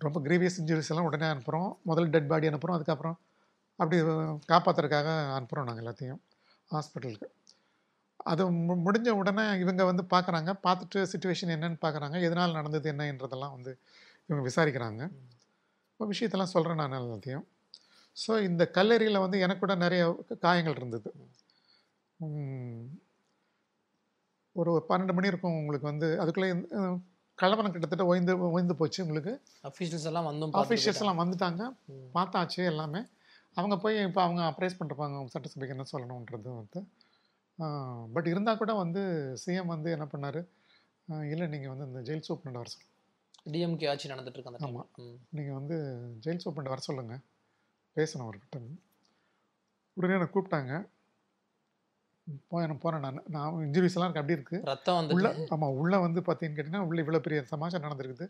[0.00, 3.16] ரொம்ப கிரீவியஸ் இன்ஜுரிஸ் எல்லாம் உடனே அனுப்புகிறோம் முதல்ல டெட் பாடி அனுப்புகிறோம் அதுக்கப்புறம்
[3.78, 3.96] அப்படி
[4.52, 6.20] காப்பாற்றுறதுக்காக அனுப்புகிறோம் நாங்கள் எல்லாத்தையும்
[6.70, 7.28] ஹாஸ்பிட்டலுக்கு
[8.32, 8.42] அது
[8.86, 13.72] முடிஞ்ச உடனே இவங்க வந்து பார்க்குறாங்க பார்த்துட்டு சுச்சுவேஷன் என்னன்னு பார்க்குறாங்க எதனால் நடந்தது என்னன்றதெல்லாம் வந்து
[14.28, 15.02] இவங்க விசாரிக்கிறாங்க.
[15.92, 17.44] இப்போ விஷயத்தெல்லாம் சொல்கிறேன் நான் எல்லாத்தையும்.
[18.16, 20.02] ஸோ இந்த கல்லறையில் வந்து எனக்கு கூட நிறைய
[20.44, 21.10] காயங்கள் இருந்தது.
[24.56, 26.20] ஒரு பன்னெண்டு மணி இருக்கும் உங்களுக்கு வந்து.
[26.20, 26.52] அதுக்குள்ளே
[27.34, 29.42] கலவரம் கிட்டத்தட்ட ஓய்ந்து ஓய்ந்து போச்சு உங்களுக்கு.
[29.62, 31.76] அஃபீஷியல்ஸ் எல்லாம் வந்தும் ஆஃபீஷியல்ஸ் எல்லாம் வந்துட்டாங்க.
[32.14, 33.06] பார்த்தாச்சு எல்லாமே.
[33.54, 36.80] அவங்க போய் இப்போ அவங்க அப்ரைஸ் பண்ணிருப்பாங்க அவங்க சட்டசபைக்கு என்ன சொல்லணுன்றது வந்து.
[38.12, 39.00] பட் இருந்தால் கூட வந்து
[39.46, 40.48] சிஎம் வந்து என்ன பண்ணார்?
[41.30, 42.94] இல்லை நீங்கள் வந்து இந்த ஜெயில் சூப்பரண்ட் வர சொல்லுங்கள்
[43.50, 44.76] டிஎம்கே ஆட்சி நடந்துட்டு இருக்கு அந்த time.
[44.76, 44.86] ஆமா.
[44.96, 45.20] ம்.
[45.28, 45.76] நீங்கள் வந்து
[46.20, 47.20] ஜெயில் சூப்பரண்ட் வர சொல்லுங்கள்
[47.96, 48.78] பேசணும் அவர்கிட்ட.
[49.92, 50.88] உடனே என்னை கூப்பிட்டாங்க.
[52.48, 53.22] போய் போனேன் நான்.
[53.26, 57.02] நான் இன்ஜுரிஸ் எல்லாம் எனக்கு அப்படி இருக்குது ரத்தம் உள்ள வந்து ஆமாம் உள்ளே வந்து பார்த்தீங்கன்னு கேட்டிங்கன்னா உள்ள
[57.02, 58.26] இவ்வளோ பெரிய சமாச்சாரம் நடந்திருக்குது.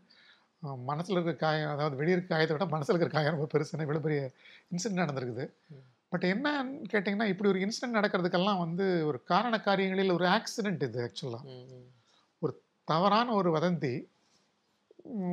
[0.85, 4.21] மனசில் இருக்கிற காயம் அதாவது வெளியே இருக்க காயத்தை விட மனசில் இருக்கிற காயம் ரொம்ப பெருசுன்னு இவ்வளோ பெரிய
[4.71, 5.45] இன்சிடென்ட் நடந்திருக்குது.
[6.13, 11.45] பட் என்னன்னு கேட்டிங்கன்னா இப்படி ஒரு இன்சிடென்ட் நடக்கிறதுக்கெல்லாம் வந்து ஒரு காரண காரியங்களில் ஒரு ஆக்சிடென்ட் இது ஆக்சுவலாக
[11.55, 11.85] ம்.
[12.89, 13.95] தவறான ஒரு வதந்தி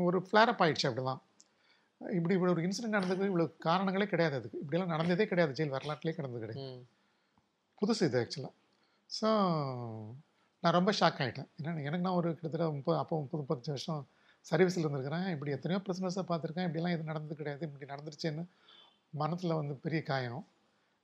[0.03, 1.21] ஒரு ஃப்ளாரப் ஆயிடுச்சு அப்படிதான்.
[2.01, 4.59] இப்படி இவ்வளோ ஒரு இன்சிடென்ட் நடந்தது இவ்வளோ காரணங்களே கிடையாது அதுக்கு.
[4.59, 5.53] இப்படியெல்லாம் நடந்ததே கிடையாது.
[5.53, 6.65] ஜெயில் வரலாற்றுலேயே கிடந்தது கிடையாது.
[7.83, 8.53] புதுசு இது ஆக்சுவலாக
[9.09, 9.29] ஸோ
[10.63, 14.03] நான் ரொம்ப ஷாக் ஆகிட்டேன் ஏன்னா எனக்கு நான் ஒரு கிட்டத்தட்ட முப்பது அப்போ முப்பது முப்பத்தஞ்சு வருஷம்
[14.45, 15.25] சர்வீஸில் இருந்திருக்கிறேன்.
[15.33, 16.65] இப்படி எத்தனையோ பிரிசனஸை பார்த்துருக்கேன்.
[16.67, 17.63] இப்படிலாம் இது நடந்தது கிடையாது.
[17.67, 18.43] இப்படி நடந்துருச்சுன்னு
[19.21, 20.43] மனசில் வந்து பெரிய காயம்.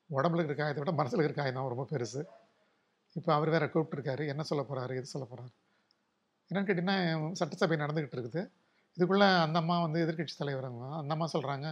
[0.10, 2.22] உடம்புல இருக்கிற காயத்தை விட மனசில் இருக்கிற காயம் தான் ரொம்ப பெருசு.
[3.16, 4.24] இப்போ அவர் வேற கூப்பிட்டுருக்காரு.
[4.34, 5.52] என்ன சொல்ல போகிறாரு எது சொல்ல போகிறாரு
[6.50, 6.98] என்னென்னு கேட்டிங்கன்னா
[7.42, 8.42] சட்டசபை நடந்துக்கிட்டு இருக்குது.
[8.98, 10.68] இதுக்குள்ளே அந்த அம்மா வந்து எதிர்க்கட்சி தலைவர்
[11.02, 11.68] அந்த அம்மா சொல்கிறாங்க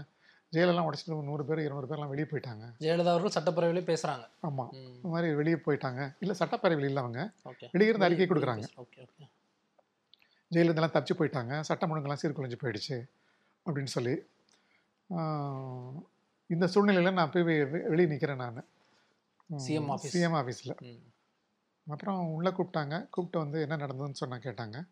[0.51, 2.71] ஜெயிலெல்லாம் உடச்சிட்டு நூறு பேர் இருநூறு பேர்லாம் வெளியே போயிட்டாங்க.
[2.79, 4.27] ஜெயலலிதா அவர்கள் சட்டப்பேரவையிலே பேசுறாங்க.
[4.41, 4.69] ஆமாம்.
[4.71, 6.15] இந்த மாதிரி வெளியே போயிட்டாங்க.
[6.19, 7.31] இல்லை சட்டப்பேரவையில் இல்லை அவங்க.
[7.45, 7.67] ஓகே.
[7.71, 8.67] வெளியே இருந்து அறிக்கை கொடுக்குறாங்க.
[8.77, 9.29] Okay okay.
[10.47, 11.59] ஜெயிலில் இருந்தெல்லாம் தப்பிச்சு போயிட்டாங்க.
[11.59, 13.03] சட்டம் ஒழுங்கெல்லாம் சீர்குலைஞ்சு போயிடுச்சு
[13.65, 14.17] அப்படின்னு சொல்லி
[16.47, 18.65] இந்த சூழ்நிலையில் நான் போய் வெளியே நிற்கிறேன் நான்.
[19.53, 20.13] CM office.
[20.13, 20.99] சிஎம் ஆஃபீஸில்.
[21.87, 23.09] அப்புறம் உள்ளே கூப்பிட்டாங்க.
[23.09, 24.83] கூப்பிட்டு வந்து என்ன நடந்ததுன்னு சொன்னா கேட்டாங்க.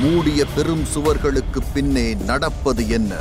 [0.00, 3.18] மூடிய பெரும் சுவர்களுக்கு பின்னே நடப்பது என்ன?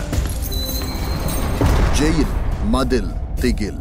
[1.97, 2.33] ஜெயில்
[2.71, 3.79] மதில் திகில்